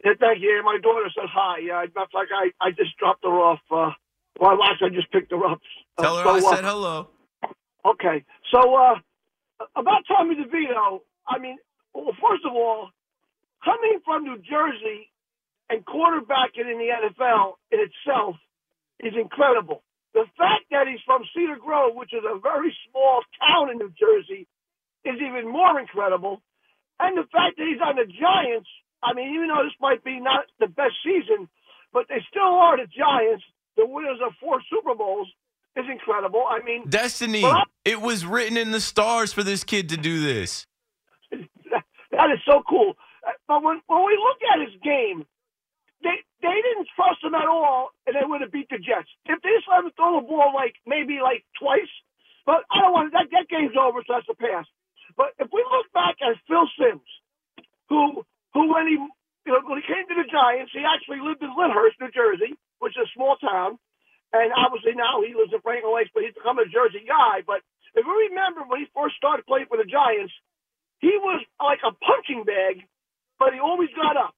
[0.04, 0.60] Yeah, thank you.
[0.64, 1.58] My daughter said hi.
[1.58, 3.60] Yeah, that's like I, I just dropped her off.
[3.70, 3.92] Uh,
[4.40, 5.60] well, actually, I just picked her up.
[6.00, 7.10] Tell her so, I said hello.
[7.86, 8.94] Okay, so uh,
[9.76, 11.02] about Tommy DeVito.
[11.28, 11.58] I mean,
[11.94, 12.90] well, first of all,
[13.64, 15.08] coming from New Jersey
[15.70, 18.36] and quarterbacking in the NFL in itself
[19.00, 19.82] is incredible.
[20.14, 23.92] The fact that he's from Cedar Grove, which is a very small town in New
[23.98, 24.46] Jersey,
[25.04, 26.42] is even more incredible.
[26.98, 28.68] And the fact that he's on the Giants,
[29.02, 31.48] I mean, even though this might be not the best season,
[31.92, 33.44] but they still are the Giants,
[33.76, 35.28] the winners of four Super Bowls,
[35.76, 36.44] is incredible.
[36.48, 37.44] I mean, Destiny.
[37.84, 40.66] It was written in the stars for this kid to do this.
[41.30, 42.94] that is so cool.
[43.46, 45.24] But when, when we look at his game,
[46.02, 49.10] they they didn't trust him at all, and they would have beat the Jets.
[49.26, 51.90] If they just let him throw the ball like maybe like twice,
[52.46, 53.30] but I don't want that.
[53.34, 54.66] That game's over, so that's a pass.
[55.18, 57.10] But if we look back at Phil Simms,
[57.90, 58.22] who
[58.54, 61.50] who when he you know when he came to the Giants, he actually lived in
[61.50, 63.76] Lyndhurst, New Jersey, which is a small town,
[64.32, 67.42] and obviously now he lives in Franklin Lakes, but he's become a Jersey guy.
[67.42, 67.66] But
[67.98, 70.32] if you remember when he first started playing for the Giants,
[71.02, 72.86] he was like a punching bag,
[73.42, 74.37] but he always got up.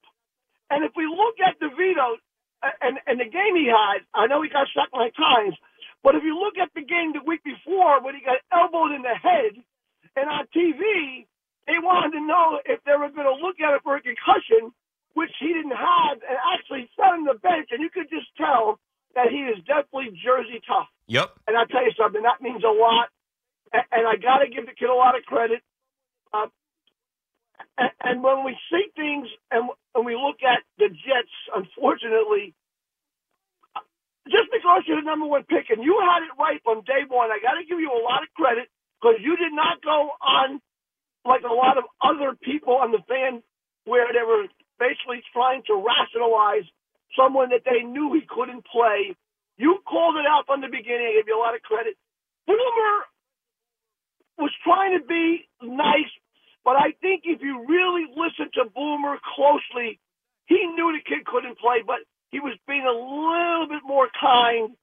[0.71, 2.15] And if we look at DeVito
[2.63, 5.59] uh, and, and the game he had, I know he got shot nine times,
[6.01, 9.03] but if you look at the game the week before when he got elbowed in
[9.03, 9.59] the head,
[10.15, 11.27] and on TV,
[11.67, 14.73] they wanted to know if they were going to look at it for a concussion,
[15.13, 18.79] which he didn't have, and actually sat on the bench, and you could just tell
[19.15, 20.87] that he is definitely Jersey tough.
[21.07, 21.31] Yep.
[21.47, 23.11] And I'll tell you something, that means a lot.
[23.75, 25.61] And, and I got to give the kid a lot of credit.
[27.77, 32.53] And, and when we see things and when we look at the Jets, unfortunately,
[34.29, 37.31] just because you're the number one pick and you had it right from day one,
[37.31, 38.69] I got to give you a lot of credit
[39.01, 40.61] because you did not go on
[41.25, 43.41] like a lot of other people on the fan
[43.85, 44.47] where they were
[44.79, 46.65] basically trying to rationalize
[47.17, 49.15] someone that they knew he couldn't play.
[49.57, 51.13] You called it out from the beginning.
[51.13, 51.97] I give you a lot of credit.
[52.47, 52.95] Boomer
[54.37, 56.09] was trying to be nice,
[56.63, 59.99] but I think if you really listen to Boomer closely,
[60.45, 64.75] he knew the kid couldn't play, but he was being a little bit more kind.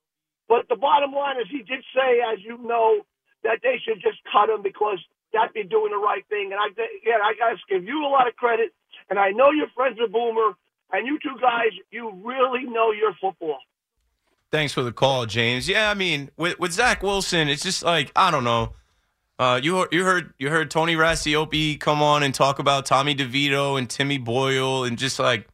[0.48, 3.02] But the bottom line is he did say, as you know,
[3.44, 4.98] that they should just cut him because
[5.32, 6.50] that'd be doing the right thing.
[6.52, 8.72] And I, again, I got to give you a lot of credit.
[9.10, 10.56] And I know you're friends with Boomer,
[10.92, 13.58] and you two guys, you really know your football.
[14.50, 15.68] Thanks for the call, James.
[15.68, 18.72] Yeah, I mean, with, with Zach Wilson, it's just like, I don't know.
[19.38, 23.78] Uh, you you heard you heard Tony Racioppi come on and talk about Tommy DeVito
[23.78, 25.46] and Timmy Boyle and just like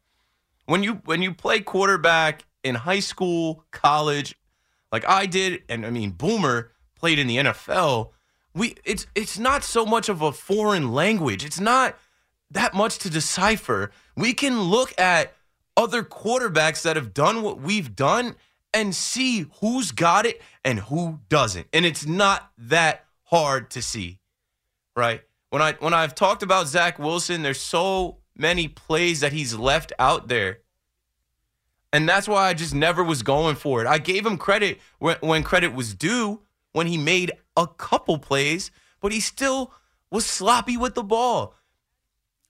[0.65, 4.35] when you when you play quarterback in high school, college,
[4.91, 8.09] like I did, and I mean Boomer played in the NFL.
[8.55, 11.45] We it's it's not so much of a foreign language.
[11.45, 11.95] It's not
[12.49, 13.91] that much to decipher.
[14.17, 15.33] We can look at
[15.77, 18.35] other quarterbacks that have done what we've done
[18.73, 21.67] and see who's got it and who doesn't.
[21.71, 24.19] And it's not that hard to see,
[24.95, 25.21] right?
[25.49, 29.93] When I when I've talked about Zach Wilson, there's so many plays that he's left
[29.99, 30.59] out there.
[31.93, 33.87] And that's why I just never was going for it.
[33.87, 36.41] I gave him credit when, when credit was due
[36.73, 39.71] when he made a couple plays, but he still
[40.11, 41.55] was sloppy with the ball.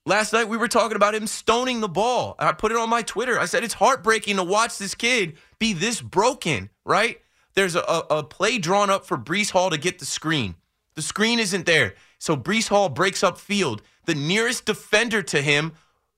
[0.04, 2.34] Last night we were talking about him stoning the ball.
[2.38, 3.38] I put it on my Twitter.
[3.38, 7.20] I said it's heartbreaking to watch this kid be this broken, right?
[7.54, 10.56] There's a, a, play drawn up for Breece Hall to get the screen.
[10.96, 11.94] The screen isn't there.
[12.18, 13.82] So Breece Hall breaks up field.
[14.06, 15.72] The nearest defender to him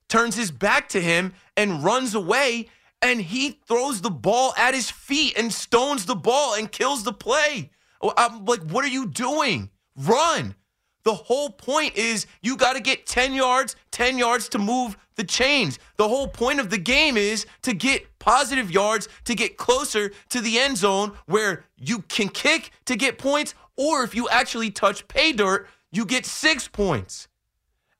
[0.07, 2.69] turns his back to him and runs away,
[3.01, 7.13] and he throws the ball at his feet and stones the ball and kills the
[7.13, 7.69] play.
[8.17, 9.69] I'm like, what are you doing?
[9.95, 10.55] Run.
[11.03, 15.23] The whole point is you got to get 10 yards, 10 yards to move the
[15.23, 15.79] chains.
[15.97, 20.41] The whole point of the game is to get positive yards, to get closer to
[20.41, 25.07] the end zone where you can kick to get points or if you actually touch
[25.07, 27.29] pay dirt, you get six points.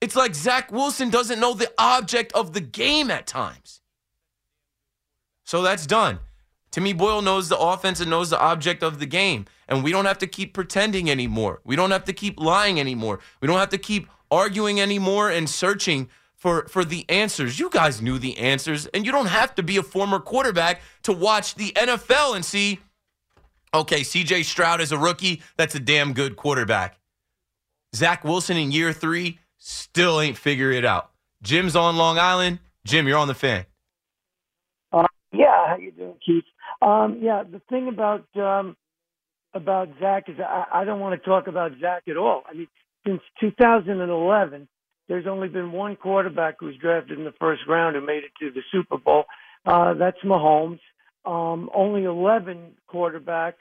[0.01, 3.79] It's like Zach Wilson doesn't know the object of the game at times.
[5.45, 6.19] So that's done.
[6.69, 9.45] Timmy Boyle knows the offense and knows the object of the game.
[9.69, 11.61] And we don't have to keep pretending anymore.
[11.63, 13.19] We don't have to keep lying anymore.
[13.39, 17.57] We don't have to keep arguing anymore and searching for, for the answers.
[17.57, 21.13] You guys knew the answers, and you don't have to be a former quarterback to
[21.13, 22.79] watch the NFL and see
[23.73, 25.41] Okay, CJ Stroud is a rookie.
[25.57, 26.97] That's a damn good quarterback.
[27.95, 31.11] Zach Wilson in year three still ain't figure it out.
[31.43, 32.59] Jim's on Long Island.
[32.85, 33.65] Jim, you're on the fan.
[34.91, 36.43] Uh, yeah, how you doing, Keith?
[36.81, 38.75] Um, yeah, the thing about um,
[39.53, 42.43] about Zach is I, I don't want to talk about Zach at all.
[42.49, 42.67] I mean,
[43.05, 44.67] since 2011,
[45.07, 48.51] there's only been one quarterback who's drafted in the first round who made it to
[48.51, 49.25] the Super Bowl.
[49.65, 50.79] Uh, that's Mahomes
[51.25, 53.53] um, only 11 quarterbacks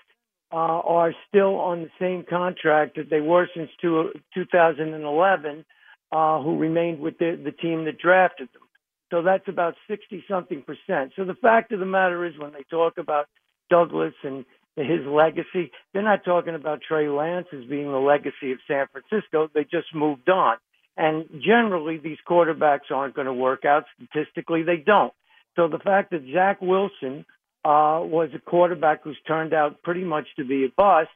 [0.51, 5.65] uh, are still on the same contract that they were since two, 2011,
[6.11, 8.63] uh, who remained with the, the team that drafted them.
[9.11, 11.13] So that's about 60 something percent.
[11.17, 13.27] So the fact of the matter is, when they talk about
[13.71, 14.45] Douglas and
[14.77, 19.51] his legacy, they're not talking about Trey Lance as being the legacy of San Francisco.
[19.53, 20.57] They just moved on.
[20.97, 23.85] And generally, these quarterbacks aren't going to work out.
[23.97, 25.13] Statistically, they don't.
[25.57, 27.25] So the fact that Zach Wilson,
[27.65, 31.11] uh, was a quarterback who's turned out pretty much to be a bust,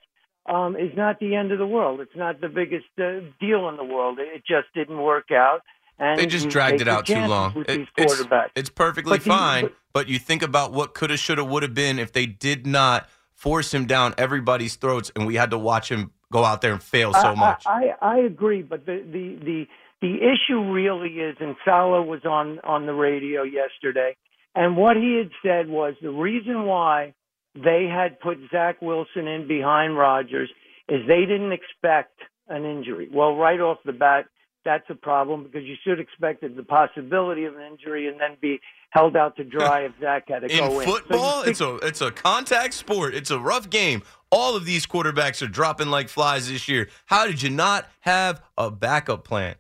[0.47, 2.01] um, is not the end of the world.
[2.01, 4.19] It's not the biggest uh, deal in the world.
[4.19, 5.61] It just didn't work out.
[5.99, 7.65] And they just dragged it out too long.
[7.69, 8.21] It, it's,
[8.57, 12.13] it's, perfectly but fine, the, but, you think about what coulda, shoulda, woulda been if
[12.13, 16.45] they did not force him down everybody's throats, and we had to watch him go
[16.45, 17.65] out there and fail so I, much.
[17.67, 19.67] I, I, I agree, but the, the the
[20.01, 24.17] the issue really is, and Saleh was on on the radio yesterday,
[24.55, 27.15] and what he had said was the reason why
[27.55, 30.51] they had put Zach Wilson in behind Rodgers
[30.89, 33.09] is they didn't expect an injury.
[33.13, 34.27] Well, right off the bat,
[34.65, 38.61] that's a problem because you should expect the possibility of an injury and then be
[38.91, 40.89] held out to dry if Zach had to in go in.
[40.89, 43.15] Football, so it's a it's a contact sport.
[43.15, 44.03] It's a rough game.
[44.31, 46.89] All of these quarterbacks are dropping like flies this year.
[47.07, 49.57] How did you not have a backup plan?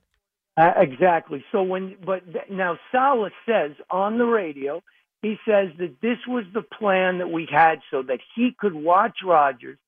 [0.56, 1.44] Uh, exactly.
[1.50, 4.82] So when, but th- now Saleh says on the radio,
[5.22, 9.18] he says that this was the plan that we had so that he could watch
[9.24, 9.78] Rodgers,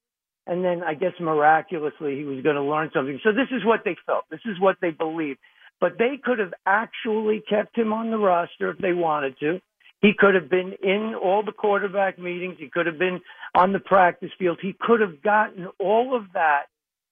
[0.47, 3.21] and then I guess miraculously he was going to learn something.
[3.23, 4.25] So this is what they felt.
[4.31, 5.39] This is what they believed.
[5.81, 9.61] But they could have actually kept him on the roster if they wanted to.
[10.01, 12.57] He could have been in all the quarterback meetings.
[12.59, 13.21] He could have been
[13.55, 14.59] on the practice field.
[14.63, 16.65] He could have gotten all of that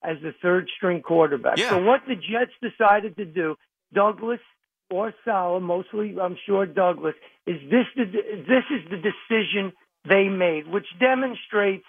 [0.03, 1.59] as the third string quarterback.
[1.59, 1.71] Yeah.
[1.71, 3.57] So what the Jets decided to do,
[3.95, 4.41] Douglas
[4.91, 7.15] or Saleh, mostly I'm sure Douglas,
[7.47, 9.73] is this the, this is the decision
[10.09, 11.85] they made, which demonstrates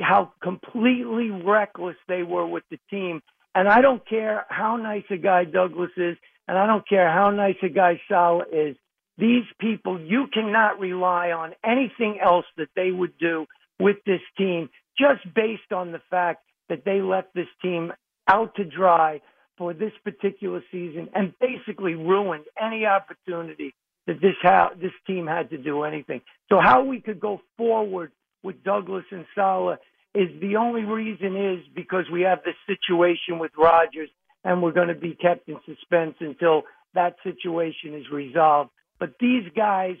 [0.00, 3.22] how completely reckless they were with the team.
[3.54, 6.16] And I don't care how nice a guy Douglas is,
[6.48, 8.76] and I don't care how nice a guy Saleh is.
[9.18, 13.46] These people, you cannot rely on anything else that they would do
[13.78, 16.42] with this team just based on the fact
[16.72, 17.92] that they left this team
[18.26, 19.20] out to dry
[19.58, 23.74] for this particular season and basically ruined any opportunity
[24.06, 26.22] that this ha- this team had to do anything.
[26.48, 28.10] So how we could go forward
[28.42, 29.78] with Douglas and Saleh
[30.14, 34.08] is the only reason is because we have this situation with Rodgers
[34.42, 36.62] and we're going to be kept in suspense until
[36.94, 38.70] that situation is resolved.
[38.98, 39.96] But these guys,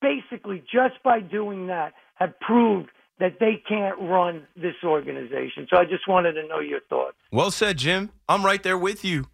[0.00, 2.90] basically, just by doing that, have proved
[3.22, 5.68] that they can't run this organization.
[5.70, 7.14] So I just wanted to know your thoughts.
[7.30, 8.10] Well said, Jim.
[8.28, 9.28] I'm right there with you.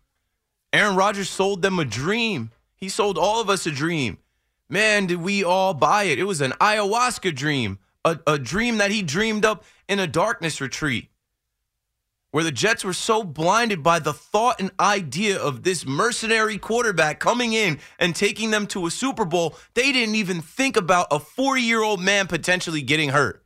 [0.75, 2.51] Aaron Rodgers sold them a dream.
[2.77, 4.19] He sold all of us a dream.
[4.69, 6.19] Man, did we all buy it?
[6.19, 10.61] It was an ayahuasca dream, a, a dream that he dreamed up in a darkness
[10.61, 11.09] retreat
[12.31, 17.21] where the Jets were so blinded by the thought and idea of this mercenary quarterback
[17.21, 21.19] coming in and taking them to a Super Bowl, they didn't even think about a
[21.19, 23.43] 40 year old man potentially getting hurt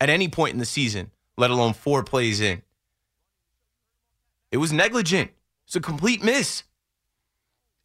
[0.00, 2.62] at any point in the season, let alone four plays in.
[4.50, 5.30] It was negligent.
[5.66, 6.64] It's a complete miss.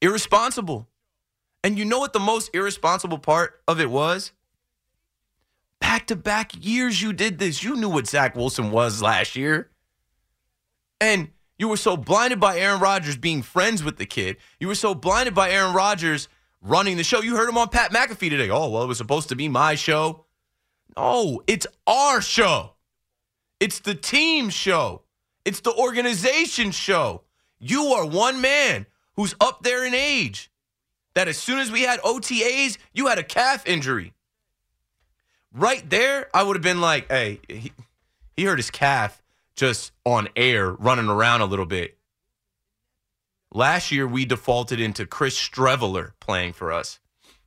[0.01, 0.87] Irresponsible.
[1.63, 4.31] And you know what the most irresponsible part of it was?
[5.79, 7.63] Back to back years you did this.
[7.63, 9.69] You knew what Zach Wilson was last year.
[10.99, 14.37] And you were so blinded by Aaron Rodgers being friends with the kid.
[14.59, 16.27] You were so blinded by Aaron Rodgers
[16.61, 17.21] running the show.
[17.21, 18.49] You heard him on Pat McAfee today.
[18.49, 20.24] Oh, well, it was supposed to be my show.
[20.97, 22.71] No, it's our show.
[23.59, 25.01] It's the team show.
[25.43, 27.21] It's the organization show.
[27.59, 30.51] You are one man who's up there in age.
[31.13, 34.13] That as soon as we had OTAs, you had a calf injury.
[35.53, 37.71] Right there, I would have been like, hey, he,
[38.35, 39.21] he hurt his calf
[39.55, 41.97] just on air running around a little bit.
[43.53, 46.99] Last year, we defaulted into Chris Streveler playing for us.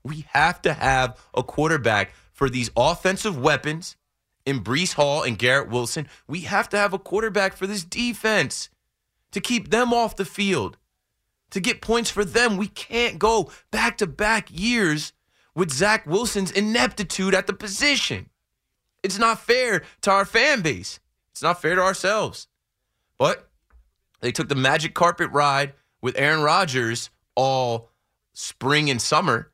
[0.03, 3.96] We have to have a quarterback for these offensive weapons
[4.46, 6.07] in Breece Hall and Garrett Wilson.
[6.29, 8.68] We have to have a quarterback for this defense
[9.33, 10.77] to keep them off the field,
[11.51, 12.57] to get points for them.
[12.57, 15.12] We can't go back to back years
[15.57, 18.31] with Zach Wilson's ineptitude at the position.
[19.03, 21.01] It's not fair to our fan base.
[21.33, 22.46] It's not fair to ourselves.
[23.18, 23.51] But
[24.20, 27.90] they took the magic carpet ride with Aaron Rodgers all
[28.33, 29.51] spring and summer.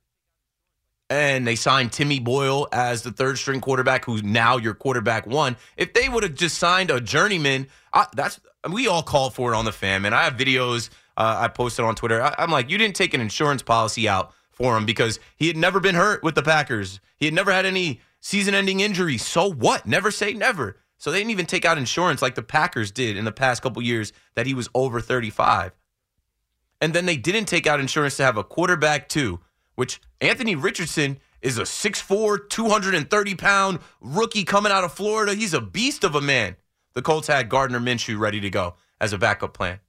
[1.10, 5.56] And they signed Timmy Boyle as the third string quarterback, who's now your quarterback one.
[5.76, 8.40] If they would have just signed a journeyman, I, that's
[8.70, 11.84] we all called for it on the fam, and I have videos uh, I posted
[11.84, 12.22] on Twitter.
[12.22, 15.56] I, I'm like, you didn't take an insurance policy out for him because he had
[15.56, 17.00] never been hurt with the Packers.
[17.16, 19.24] He had never had any season ending injuries.
[19.24, 19.86] So what?
[19.86, 20.78] Never say never.
[20.98, 23.82] So they didn't even take out insurance like the Packers did in the past couple
[23.82, 25.72] years that he was over 35.
[26.80, 29.40] And then they didn't take out insurance to have a quarterback too,
[29.74, 35.34] which Anthony Richardson is a 6'4, 230 pound rookie coming out of Florida.
[35.34, 36.56] He's a beast of a man.
[36.94, 39.80] The Colts had Gardner Minshew ready to go as a backup plan.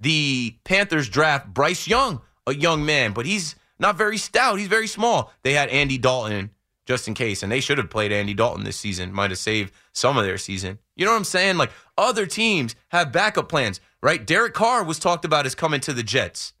[0.00, 4.58] The Panthers draft Bryce Young, a young man, but he's not very stout.
[4.58, 5.32] He's very small.
[5.42, 6.50] They had Andy Dalton
[6.88, 7.42] just in case.
[7.42, 10.38] And they should have played Andy Dalton this season, might have saved some of their
[10.38, 10.78] season.
[10.96, 11.58] You know what I'm saying?
[11.58, 14.26] Like other teams have backup plans, right?
[14.26, 16.54] Derek Carr was talked about as coming to the Jets.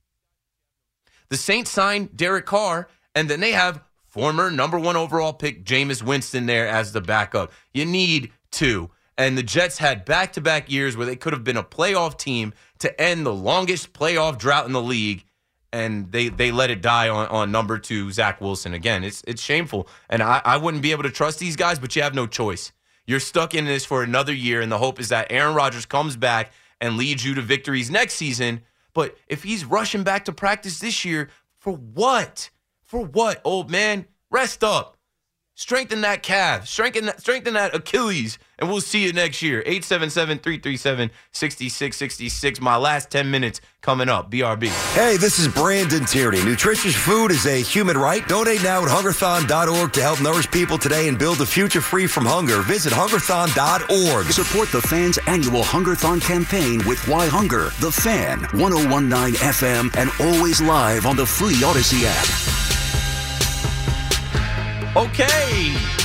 [1.30, 6.02] The Saints signed Derek Carr, and then they have former number one overall pick Jameis
[6.02, 7.52] Winston there as the backup.
[7.72, 8.90] You need two.
[9.16, 12.16] And the Jets had back to back years where they could have been a playoff
[12.16, 15.24] team to end the longest playoff drought in the league
[15.72, 19.04] and they they let it die on, on number two Zach Wilson again.
[19.04, 22.02] It's it's shameful, and I, I wouldn't be able to trust these guys, but you
[22.02, 22.72] have no choice.
[23.06, 26.16] You're stuck in this for another year, and the hope is that Aaron Rodgers comes
[26.16, 28.62] back and leads you to victories next season.
[28.94, 32.50] But if he's rushing back to practice this year, for what?
[32.84, 34.06] For what, old man?
[34.30, 34.96] Rest up.
[35.54, 36.66] Strengthen that calf.
[36.66, 38.38] Strengthen that, strengthen that Achilles.
[38.58, 39.62] And we'll see you next year.
[39.64, 42.60] 877-337-6666.
[42.60, 44.32] My last 10 minutes coming up.
[44.32, 44.66] BRB.
[44.94, 46.42] Hey, this is Brandon Tierney.
[46.44, 48.26] Nutritious food is a human right.
[48.26, 52.26] Donate now at hungerthon.org to help nourish people today and build a future free from
[52.26, 52.62] hunger.
[52.62, 54.26] Visit hungerthon.org.
[54.26, 61.06] Support the Fan's annual Hungerthon campaign with WhyHunger, The Fan, 1019 FM, and always live
[61.06, 62.26] on the free Audacy app.
[64.96, 65.97] Okay.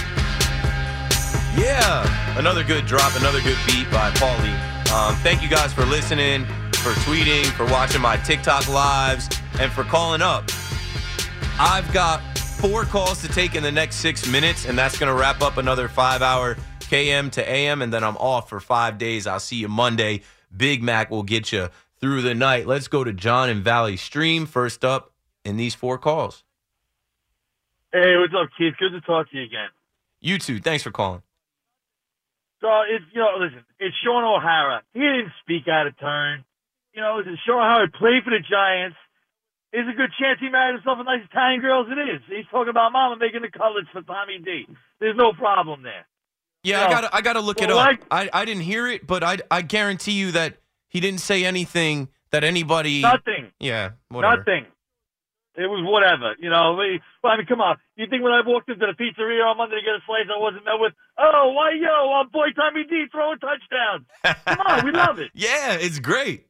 [1.55, 2.37] Yeah.
[2.37, 4.91] Another good drop, another good beat by Paulie.
[4.91, 9.29] Um, thank you guys for listening, for tweeting, for watching my TikTok lives,
[9.59, 10.49] and for calling up.
[11.59, 15.19] I've got four calls to take in the next six minutes, and that's going to
[15.19, 19.27] wrap up another five hour KM to AM, and then I'm off for five days.
[19.27, 20.21] I'll see you Monday.
[20.55, 22.67] Big Mac will get you through the night.
[22.67, 25.11] Let's go to John and Valley Stream first up
[25.45, 26.43] in these four calls.
[27.91, 28.73] Hey, what's up, Keith?
[28.79, 29.69] Good to talk to you again.
[30.19, 30.59] You too.
[30.59, 31.21] Thanks for calling.
[32.63, 34.81] So it's you know, listen, it's Shaun O'Hara.
[34.93, 36.45] He didn't speak out of turn.
[36.95, 38.95] You know, listen, Shaun O'Hara played for the Giants.
[39.73, 42.21] There's a good chance he married himself a nice Italian girl as it is.
[42.29, 44.65] He's talking about mama making the cutlets for Tommy D.
[44.99, 46.05] There's no problem there.
[46.63, 47.75] Yeah, You I gotta I gotta look it up.
[47.75, 50.57] like- I, I didn't hear it, but I I guarantee you that
[50.87, 53.01] he didn't say anything that anybody.
[53.01, 53.51] Nothing.
[53.59, 54.37] Yeah, whatever.
[54.37, 54.65] Nothing.
[55.55, 56.73] It was whatever, you know.
[56.73, 57.77] we- Well, I mean, come on.
[57.95, 60.39] You think when I walked into the pizzeria on Monday to get a slice, I
[60.41, 64.05] wasn't met with, "Oh, why yo, our boy Tommy D throwing touchdowns."
[64.45, 65.29] Come on, we love it.
[65.35, 66.47] Yeah, it's great.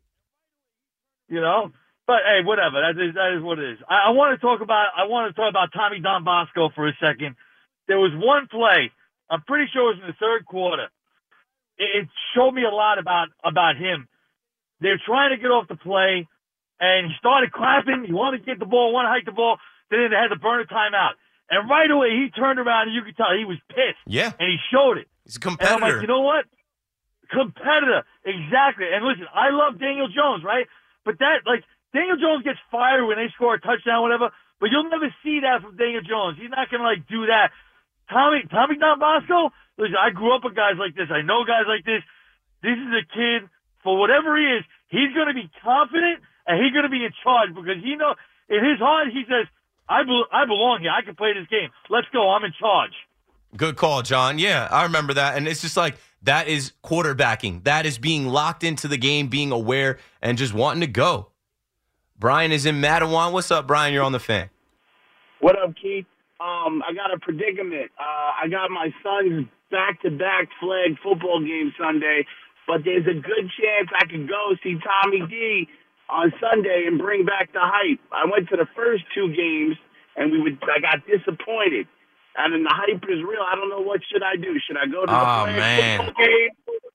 [1.30, 1.72] you know.
[2.06, 2.82] But hey, whatever.
[2.82, 3.80] That is that is what it is.
[3.90, 6.88] I, I want to talk about I want to talk about Tommy Don Bosco for
[6.88, 7.36] a second.
[7.88, 8.92] There was one play.
[9.30, 10.88] I'm pretty sure it was in the third quarter.
[11.78, 14.08] It, it showed me a lot about about him.
[14.82, 16.28] They're trying to get off the play,
[16.84, 18.04] and he started clapping.
[18.04, 19.56] He wanted to get the ball, wanted to hike the ball.
[19.90, 21.16] Then they had to burn a timeout.
[21.50, 24.04] And right away, he turned around, and you could tell he was pissed.
[24.08, 24.32] Yeah.
[24.40, 25.08] And he showed it.
[25.24, 25.96] He's a And I'm competitor.
[25.96, 26.44] like, you know what?
[27.32, 28.04] Competitor.
[28.26, 28.86] Exactly.
[28.92, 30.68] And listen, I love Daniel Jones, right?
[31.06, 31.64] But that, like,
[31.94, 34.30] Daniel Jones gets fired when they score a touchdown, whatever.
[34.60, 36.38] But you'll never see that from Daniel Jones.
[36.40, 37.52] He's not gonna like do that.
[38.10, 39.52] Tommy, Tommy Don Bosco.
[39.78, 41.10] Listen, I grew up with guys like this.
[41.12, 42.02] I know guys like this.
[42.62, 43.50] This is a kid.
[43.84, 47.78] For whatever he is, he's gonna be confident and he's gonna be in charge because
[47.84, 48.16] he know
[48.50, 49.48] in his heart he says,
[49.88, 50.92] "I bel I belong here.
[50.92, 51.70] I can play this game.
[51.90, 52.30] Let's go.
[52.30, 52.94] I'm in charge."
[53.56, 54.40] Good call, John.
[54.40, 55.38] Yeah, I remember that.
[55.38, 57.64] And it's just like that is quarterbacking.
[57.66, 61.30] That is being locked into the game, being aware, and just wanting to go.
[62.18, 63.32] Brian is in Matawan.
[63.32, 63.94] What's up, Brian?
[63.94, 64.50] You're on the fan.
[65.40, 66.06] What up, Keith?
[66.40, 67.92] Um, I got a predicament.
[68.00, 72.26] Uh, I got my son's back-to-back flag football game Sunday,
[72.68, 75.68] but there's a good chance I could go see Tommy D
[76.14, 78.00] on Sunday and bring back the hype.
[78.12, 79.76] I went to the first two games
[80.16, 80.60] and we would.
[80.64, 81.88] I got disappointed.
[82.36, 83.42] And then the hype is real.
[83.48, 84.58] I don't know what should I do.
[84.66, 86.14] Should I go to the Oh, flag man.
[86.18, 86.50] game?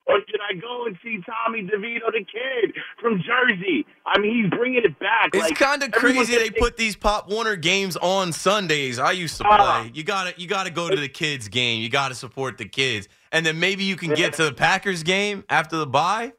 [0.07, 3.85] Or should I go and see Tommy DeVito, the kid from Jersey?
[4.07, 5.29] I mean, he's bringing it back.
[5.35, 8.99] It's Like, kind of crazy they thinks- put these Pop Warner games on Sundays.
[8.99, 9.83] I used to Ah.
[9.83, 9.91] play.
[9.95, 11.83] You gotta you gotta go to the kids game.
[11.83, 15.45] You gotta support the kids, and then maybe you can get to the Packers game
[15.51, 16.33] after the bye.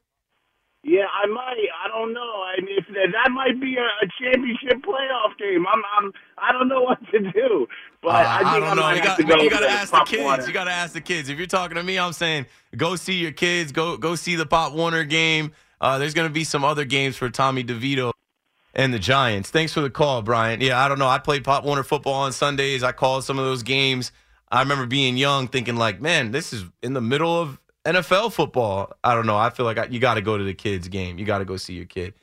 [0.84, 1.68] Yeah, I might.
[1.86, 2.39] I don't know.
[3.16, 5.66] I that, might be a, a championship playoff game.
[5.68, 7.68] I'm, I'm, I don't know what to do.
[8.02, 8.90] But Uh, I I, don't know.
[8.92, 10.24] You got to go you gotta ask the kids.
[10.24, 10.46] Warner.
[10.46, 11.30] You gotta ask the kids.
[11.30, 12.46] If you're talking to me, I'm saying
[12.78, 13.72] go see your kids.
[13.72, 15.52] Go go see the Pop Warner game.
[15.82, 18.12] Uh, there's gonna be some other games for Tommy DeVito
[18.74, 19.50] and the Giants.
[19.50, 20.62] Thanks for the call, Brian.
[20.62, 21.08] Yeah, I don't know.
[21.08, 22.84] I played Pop Warner football on Sundays.
[22.84, 24.12] I called some of those games.
[24.52, 28.94] I remember being young, thinking like, man, this is in the middle of NFL football.
[29.04, 29.38] I don't know.
[29.38, 31.20] I feel like I, you got to go to the kids game.
[31.20, 32.14] You got to go see your kid.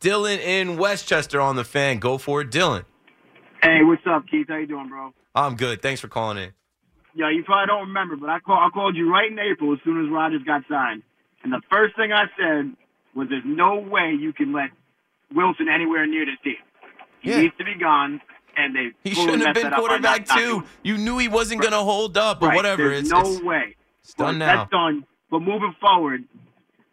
[0.00, 1.98] Dylan in Westchester on the fan.
[1.98, 2.84] Go for it, Dylan.
[3.62, 4.46] Hey, what's up, Keith?
[4.48, 5.12] How you doing, bro?
[5.34, 5.80] I'm good.
[5.82, 6.52] Thanks for calling in.
[7.14, 9.78] Yeah, you probably don't remember, but I call I called you right in April as
[9.84, 11.02] soon as Rodgers got signed,
[11.44, 12.72] and the first thing I said
[13.14, 14.70] was, "There's no way you can let
[15.34, 16.56] Wilson anywhere near this team.
[17.20, 17.40] He Yeah.
[17.42, 18.20] needs to be gone."
[18.56, 20.64] And they He shouldn't have been that up by quarterback two.
[20.82, 22.88] You knew he wasn't going to hold up or Right, whatever.
[22.88, 23.76] There's It's, no it's, way.
[24.02, 24.56] it's done now.
[24.56, 25.06] That's done.
[25.30, 26.24] But moving forward,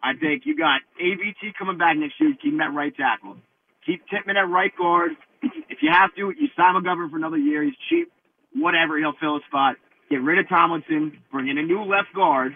[0.02, 2.34] I think you got AVT coming back next year.
[2.42, 3.38] Keep him at right tackle.
[3.86, 5.12] Keep Tippmann at right guard.
[5.42, 7.64] if you have to, you sign McGovern for another year.
[7.64, 8.12] He's cheap.
[8.54, 9.76] Whatever, he'll fill a spot.
[10.10, 11.20] Get rid of Tomlinson.
[11.32, 12.56] Bring in a new left guard.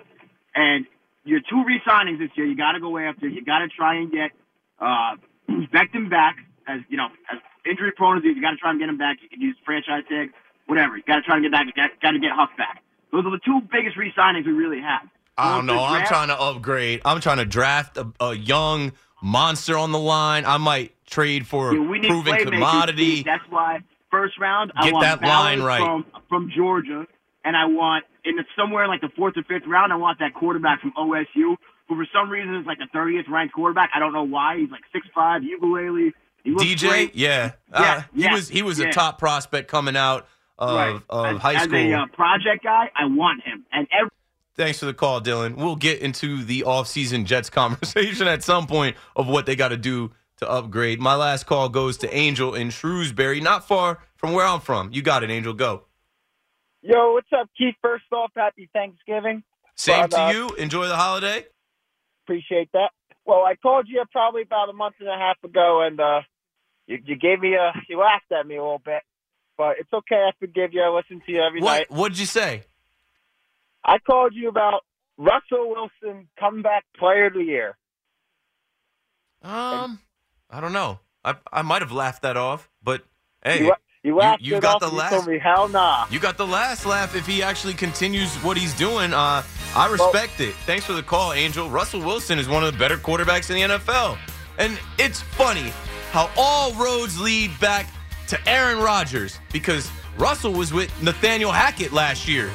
[0.56, 0.86] And
[1.24, 3.28] your two re-signings this year, you got to go after.
[3.28, 4.32] You got to try and get
[4.80, 5.16] uh,
[5.74, 6.38] Becton back.
[6.66, 7.40] As you know, as
[7.70, 9.18] injury prone as he is, you got to try and get him back.
[9.22, 10.30] You can use franchise tag,
[10.66, 10.96] whatever.
[10.96, 11.66] You got to try and get back.
[11.66, 12.82] You got to get Huff back.
[13.12, 15.08] Those are the two biggest re-signings we really have.
[15.38, 15.84] I don't know.
[15.84, 17.02] I'm trying to upgrade.
[17.06, 20.46] I'm trying to draft a, a young monster on the line.
[20.46, 23.24] I might trade for Yeah, a proven commodity.
[23.24, 23.80] That's why
[24.12, 25.80] first round I want that line right.
[25.80, 27.06] from from Georgia,
[27.44, 30.34] and I want in the, somewhere like the fourth or fifth round I want that
[30.34, 31.56] quarterback from OSU
[31.88, 33.90] who for some reason is like the 30th ranked quarterback.
[33.94, 34.58] I don't know why.
[34.58, 36.14] He's like six five, ukulele.
[36.46, 37.16] DJ, great.
[37.16, 38.88] yeah, Yeah, Uh, he was he was yeah.
[38.88, 40.28] a top prospect coming out
[40.60, 41.02] of, right.
[41.10, 41.76] of as, high school.
[41.76, 43.66] as a uh, project guy, I want him.
[43.72, 44.12] And every
[44.56, 45.56] Thanks for the call, Dylan.
[45.56, 49.78] We'll get into the offseason Jets conversation at some point of what they got to
[49.78, 51.00] do to upgrade.
[51.00, 54.92] My last call goes to Angel in Shrewsbury, not far from where I'm from.
[54.92, 55.54] You got it, Angel.
[55.54, 55.84] Go.
[56.82, 57.76] Yo, what's up, Keith?
[57.82, 59.44] First off, happy Thanksgiving.
[59.76, 60.50] Same But, to uh, you.
[60.56, 61.46] Enjoy the holiday.
[62.26, 62.92] Appreciate that.
[63.26, 66.22] Well, I called you probably about a month and a half ago, and uh,
[66.88, 69.02] you, you gave me a, you laughed at me a little bit,
[69.58, 70.28] but it's okay.
[70.28, 70.82] I forgive you.
[70.82, 71.90] I listen to you every night.
[71.90, 72.64] What What'd you say?
[73.86, 74.82] I called you about
[75.18, 77.78] Russell Wilson comeback player of the year.
[79.42, 80.00] Um,
[80.50, 81.00] I don't know.
[81.26, 83.04] I I might have laughed that off, but
[83.44, 83.74] hey, you,
[84.04, 86.06] you laughed you it got the you last- told me, hell nah.
[86.10, 89.14] You got the last laugh if he actually continues what he's doing.
[89.14, 89.44] Uh,
[89.76, 90.54] I respect it.
[90.66, 91.70] Thanks for the call, Angel.
[91.70, 94.18] Russell Wilson is one of the better quarterbacks in the NFL.
[94.60, 95.72] And it's funny
[96.12, 97.88] how all roads lead back
[98.28, 102.52] to Aaron Rodgers because Russell was with Nathaniel Hackett last year.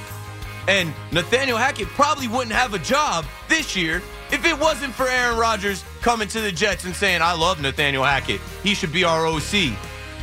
[0.69, 5.39] And Nathaniel Hackett probably wouldn't have a job this year if it wasn't for Aaron
[5.39, 8.39] Rodgers coming to the Jets and saying, I love Nathaniel Hackett.
[8.63, 9.73] He should be our OC.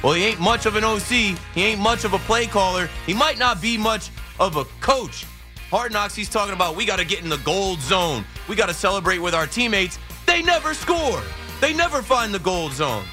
[0.03, 1.35] Well, he ain't much of an OC.
[1.55, 2.87] He ain't much of a play caller.
[3.07, 5.25] He might not be much of a coach.
[5.71, 8.23] Hard Knocks, he's talking about we got to get in the gold zone.
[8.47, 9.97] We got to celebrate with our teammates.
[10.27, 11.23] They never score.
[11.59, 13.03] They never find the gold zone.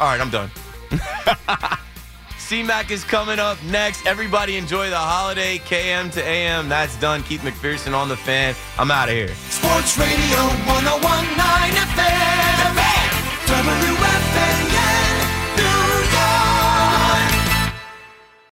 [0.00, 0.50] All right, I'm done.
[2.52, 4.04] C-Mac is coming up next.
[4.04, 5.56] Everybody enjoy the holiday.
[5.56, 6.68] KM to AM.
[6.68, 7.22] That's done.
[7.22, 8.54] Keith McPherson on the fan.
[8.78, 9.28] I'm out of here.
[9.28, 10.36] Sports Radio
[10.68, 11.38] 1019
[11.96, 13.91] FM.